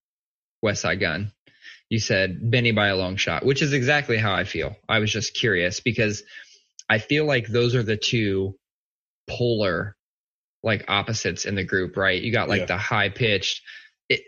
[0.64, 1.32] Westside Gunn.
[1.90, 4.76] You said Benny by a long shot, which is exactly how I feel.
[4.88, 6.22] I was just curious because
[6.88, 8.57] I feel like those are the two
[9.28, 9.94] polar
[10.62, 12.20] like opposites in the group, right?
[12.20, 12.66] You got like Yeah.
[12.66, 13.62] the high pitched.
[14.08, 14.22] It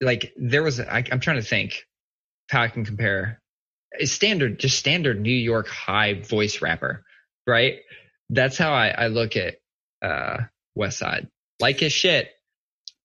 [0.00, 1.84] like there was I, I'm trying to think
[2.48, 3.40] how I can compare.
[3.92, 7.04] It's standard, just standard New York high voice rapper,
[7.46, 7.76] right?
[8.30, 9.56] That's how I, I look at
[10.02, 10.38] uh
[10.74, 11.28] West Side.
[11.60, 12.28] Like his shit,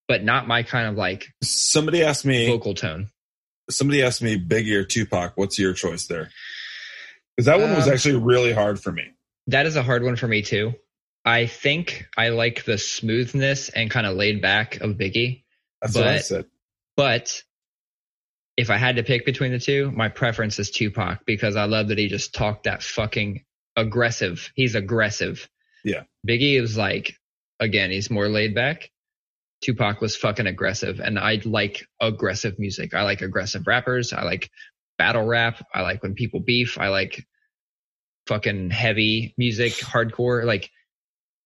[0.07, 2.45] but not my kind of like Somebody asked me.
[2.47, 3.07] vocal tone.
[3.69, 5.33] Somebody asked me Biggie or Tupac.
[5.35, 6.29] What's your choice there?
[7.35, 9.12] Because that one was Um, actually really hard for me.
[9.47, 10.73] That is a hard one for me too.
[11.25, 15.43] I think I like the smoothness and kind of laid back of Biggie.
[15.81, 16.45] That's what I but- said.
[16.95, 17.43] But
[18.55, 21.87] if I had to pick between the two, my preference is Tupac because I love
[21.87, 23.43] that he just talked that fucking
[23.75, 24.51] aggressive.
[24.53, 25.49] He's aggressive.
[25.83, 26.03] Yeah.
[26.27, 27.17] Biggie is like,
[27.59, 28.91] again, he's more laid back.
[29.61, 32.93] Tupac was fucking aggressive and I like aggressive music.
[32.93, 34.13] I like aggressive rappers.
[34.13, 34.51] I like
[34.99, 35.65] battle rap.
[35.73, 36.77] I like when people beef.
[36.77, 37.25] I like
[38.27, 40.45] fucking heavy music, hardcore.
[40.45, 40.69] Like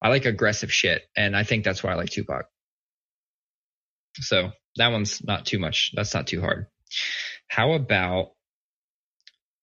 [0.00, 1.02] I like aggressive shit.
[1.16, 2.46] And I think that's why I like Tupac.
[4.20, 5.92] So that one's not too much.
[5.94, 6.66] That's not too hard.
[7.48, 8.32] How about,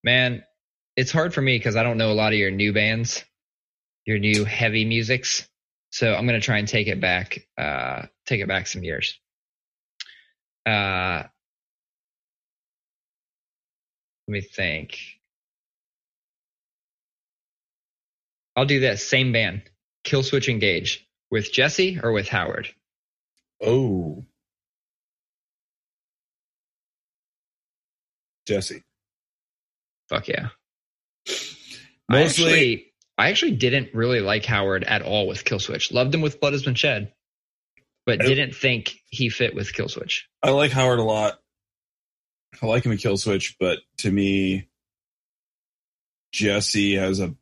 [0.04, 0.44] man,
[0.96, 3.24] it's hard for me because I don't know a lot of your new bands,
[4.06, 5.48] your new heavy musics.
[5.90, 9.18] So I'm to try and take it back, uh, take it back some years.
[10.66, 11.24] Uh,
[14.28, 14.98] let me think.
[18.56, 19.64] I'll do this same band,
[20.06, 22.70] Killswitch Engage, with Jesse or with Howard.
[23.62, 24.24] Oh.
[28.48, 28.84] Jesse.
[30.10, 30.50] Fuck yeah.
[31.28, 31.34] I
[32.22, 35.92] Mostly, actually, I actually didn't really like Howard at all with Killswitch.
[35.92, 37.12] Loved him with Blood Has Been Shed,
[38.06, 40.22] but I- didn't think he fit with Killswitch.
[40.44, 41.40] I like Howard a lot.
[42.62, 44.70] I like him in Killswitch, but to me,
[46.32, 47.36] Jesse has a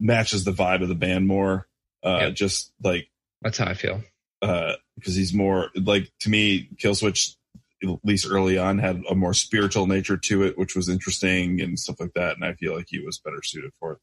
[0.00, 1.66] matches the vibe of the band more.
[2.04, 2.30] Uh, Yeah.
[2.30, 3.08] Just like
[3.42, 4.02] That's how I feel.
[4.42, 7.34] Uh, because he's more like to me, Killswitch
[7.82, 11.78] at least early on had a more spiritual nature to it, which was interesting and
[11.78, 12.34] stuff like that.
[12.36, 13.98] And I feel like he was better suited for it.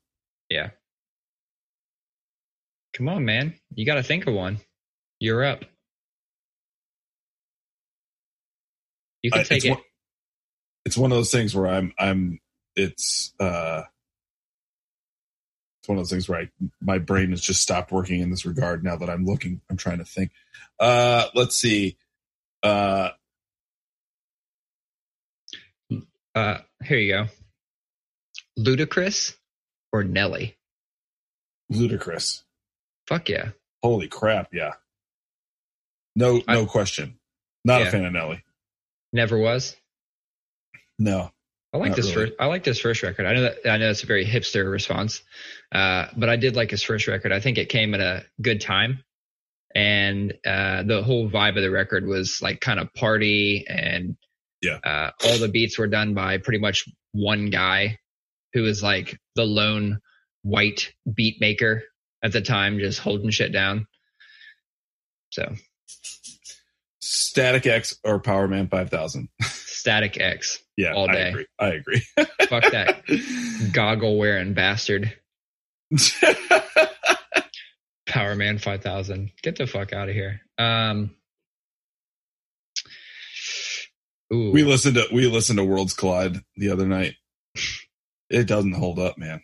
[0.50, 0.70] Yeah.
[2.94, 3.56] Come on, man.
[3.74, 4.60] You got to think of one.
[5.20, 5.66] You're up.
[9.22, 9.70] You can I- take it's it.
[9.72, 9.82] one-
[10.86, 12.40] it's one of those things where I'm I'm
[12.76, 13.84] it's uh
[15.84, 16.50] it's one of those things where I
[16.82, 19.98] my brain has just stopped working in this regard now that I'm looking I'm trying
[19.98, 20.32] to think.
[20.80, 21.98] Uh let's see.
[22.64, 23.10] Uh
[26.36, 27.26] Uh, here you go.
[28.58, 29.36] Ludacris
[29.92, 30.58] or Nelly?
[31.72, 32.42] Ludacris.
[33.08, 33.50] Fuck yeah.
[33.84, 34.72] Holy crap, yeah.
[36.16, 37.20] No I- no question.
[37.66, 38.42] Not a fan of Nelly.
[39.12, 39.76] Never was.
[40.98, 41.32] No.
[41.74, 42.28] I like Not this really.
[42.30, 42.40] first.
[42.40, 43.26] I like this first record.
[43.26, 45.24] I know that I know it's a very hipster response,
[45.72, 47.32] uh, but I did like his first record.
[47.32, 49.04] I think it came at a good time,
[49.74, 54.16] and uh, the whole vibe of the record was like kind of party, and
[54.62, 54.78] Yeah.
[54.84, 57.98] uh, all the beats were done by pretty much one guy,
[58.54, 60.00] who was like the lone
[60.44, 61.84] white beat maker
[62.22, 63.88] at the time, just holding shit down.
[65.32, 65.56] So
[67.00, 69.28] Static X or Powerman 5000.
[69.84, 71.28] Static X, Yeah, All I day.
[71.30, 71.46] agree.
[71.60, 72.02] I agree.
[72.48, 73.02] fuck that
[73.74, 75.12] goggle wearing bastard.
[78.08, 79.32] Powerman 5000.
[79.42, 80.40] Get the fuck out of here.
[80.58, 81.12] Um,
[84.34, 87.16] ooh, we listened to we listened to Worlds Collide the other night.
[88.30, 89.42] It doesn't hold up, man.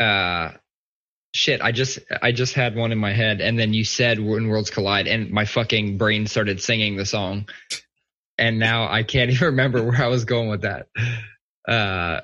[0.00, 0.50] uh,
[1.32, 1.60] shit.
[1.62, 4.70] I just I just had one in my head, and then you said when worlds
[4.70, 7.48] collide, and my fucking brain started singing the song,
[8.38, 10.88] and now I can't even remember where I was going with that.
[11.66, 12.20] Uh,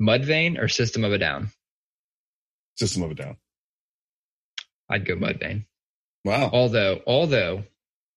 [0.00, 1.50] Mudvayne or System of a Down?
[2.76, 3.36] System of a Down.
[4.90, 5.66] I'd go Mudvayne.
[6.24, 6.50] Wow.
[6.52, 7.64] Although, although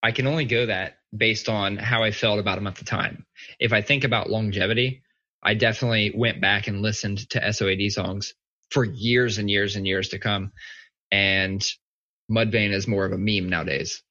[0.03, 3.25] I can only go that based on how I felt about him at the time.
[3.59, 5.03] If I think about longevity,
[5.41, 8.33] I definitely went back and listened to SOAD songs
[8.71, 10.51] for years and years and years to come.
[11.11, 11.65] And
[12.29, 14.03] Mudvayne is more of a meme nowadays.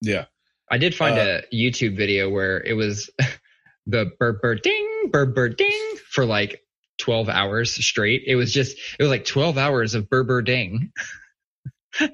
[0.00, 0.26] Yeah.
[0.70, 3.10] I did find Uh, a YouTube video where it was
[3.86, 6.62] the burr burr ding, burr burr ding for like
[6.98, 8.22] 12 hours straight.
[8.26, 10.92] It was just, it was like 12 hours of burr burr ding.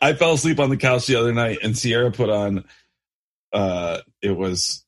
[0.00, 2.64] I fell asleep on the couch the other night, and Sierra put on.
[3.52, 4.84] Uh, it was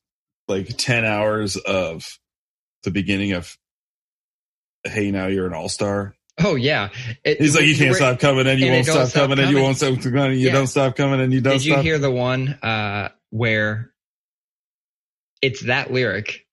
[0.47, 2.05] like ten hours of
[2.83, 3.57] the beginning of.
[4.83, 6.15] Hey, now you're an all star.
[6.43, 6.89] Oh yeah,
[7.23, 9.45] It, He's like, you can't stop coming, and you and won't stop, stop coming, coming,
[9.47, 10.53] and you won't stop coming, and you yeah.
[10.53, 11.53] don't stop coming, and you don't.
[11.53, 11.77] Did stop.
[11.77, 13.91] you hear the one uh, where
[15.41, 16.45] it's that lyric,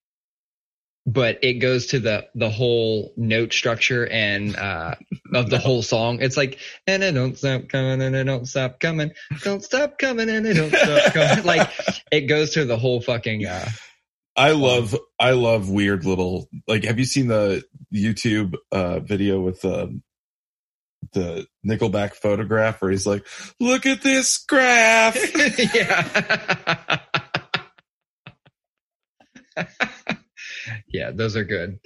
[1.05, 4.95] but it goes to the the whole note structure and uh,
[5.33, 6.21] of the whole song.
[6.21, 9.11] It's like, and it don't stop coming, and it don't stop coming,
[9.43, 11.43] don't stop coming, and it don't stop coming.
[11.45, 11.69] like
[12.11, 13.45] it goes to the whole fucking.
[13.45, 13.69] Uh,
[14.39, 17.61] I love I love weird little like have you seen the
[17.93, 20.01] YouTube uh video with um
[21.11, 23.27] the Nickelback photograph where he's like,
[23.59, 25.17] "Look at this graph."
[25.75, 26.99] yeah.
[30.87, 31.79] yeah, those are good.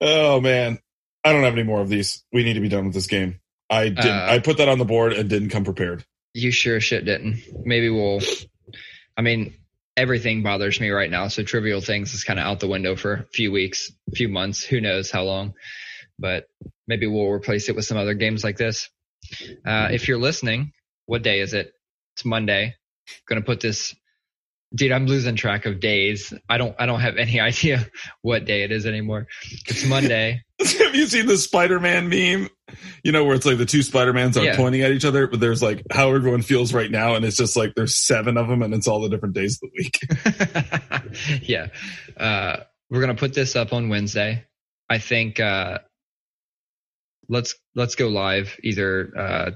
[0.00, 0.80] Oh man,
[1.22, 2.24] I don't have any more of these.
[2.32, 3.38] We need to be done with this game.
[3.70, 4.04] I did.
[4.04, 6.04] Uh, I put that on the board and didn't come prepared.
[6.34, 7.40] You sure shit didn't.
[7.64, 8.20] Maybe we'll.
[9.16, 9.54] I mean,
[10.00, 11.28] everything bothers me right now.
[11.28, 14.30] So trivial things is kind of out the window for a few weeks, a few
[14.30, 15.52] months, who knows how long.
[16.18, 16.46] But
[16.88, 18.88] maybe we'll replace it with some other games like this.
[19.66, 20.72] Uh, if you're listening,
[21.04, 21.72] what day is it?
[22.14, 22.76] It's Monday.
[23.28, 23.94] Gonna put this
[24.74, 26.32] dude i'm losing track of days.
[26.48, 27.86] I don't i don't have any idea
[28.22, 29.26] what day it is anymore.
[29.66, 30.42] It's monday.
[30.60, 32.50] Have you seen the spider-man meme?
[33.02, 34.56] You know where it's like the two spider-mans are yeah.
[34.56, 37.56] pointing at each other but there's like how everyone feels right now and it's just
[37.56, 39.98] like there's seven of them and it's all the different days of the week.
[41.42, 41.68] Yeah.
[42.16, 42.58] Uh,
[42.90, 44.44] we're gonna put this up on wednesday.
[44.88, 45.78] I think uh,
[47.28, 49.50] let's let's go live either uh,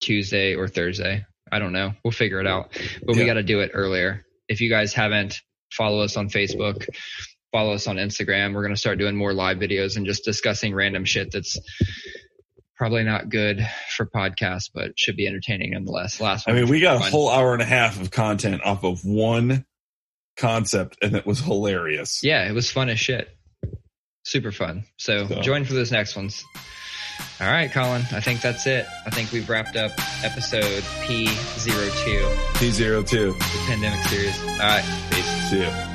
[0.00, 1.24] tuesday or thursday.
[1.50, 1.94] I don't know.
[2.04, 2.70] We'll figure it out.
[3.04, 3.22] But yeah.
[3.22, 5.40] we got to do it earlier if you guys haven't,
[5.72, 6.86] follow us on Facebook,
[7.52, 8.52] follow us on Instagram.
[8.52, 11.56] We're going to start doing more live videos and just discussing random shit that's
[12.76, 13.64] probably not good
[13.96, 16.20] for podcasts, but should be entertaining nonetheless.
[16.20, 17.08] Last I mean, we got fun.
[17.08, 19.64] a whole hour and a half of content off of one
[20.36, 22.20] concept and it was hilarious.
[22.24, 23.28] Yeah, it was fun as shit.
[24.24, 24.84] Super fun.
[24.96, 25.40] So, so.
[25.42, 26.44] join for those next ones.
[27.40, 28.02] All right, Colin.
[28.12, 28.86] I think that's it.
[29.06, 29.92] I think we've wrapped up
[30.22, 32.20] episode P02.
[32.54, 33.38] P02.
[33.38, 34.38] The pandemic series.
[34.42, 34.84] All right.
[35.10, 35.50] Peace.
[35.50, 35.89] See you.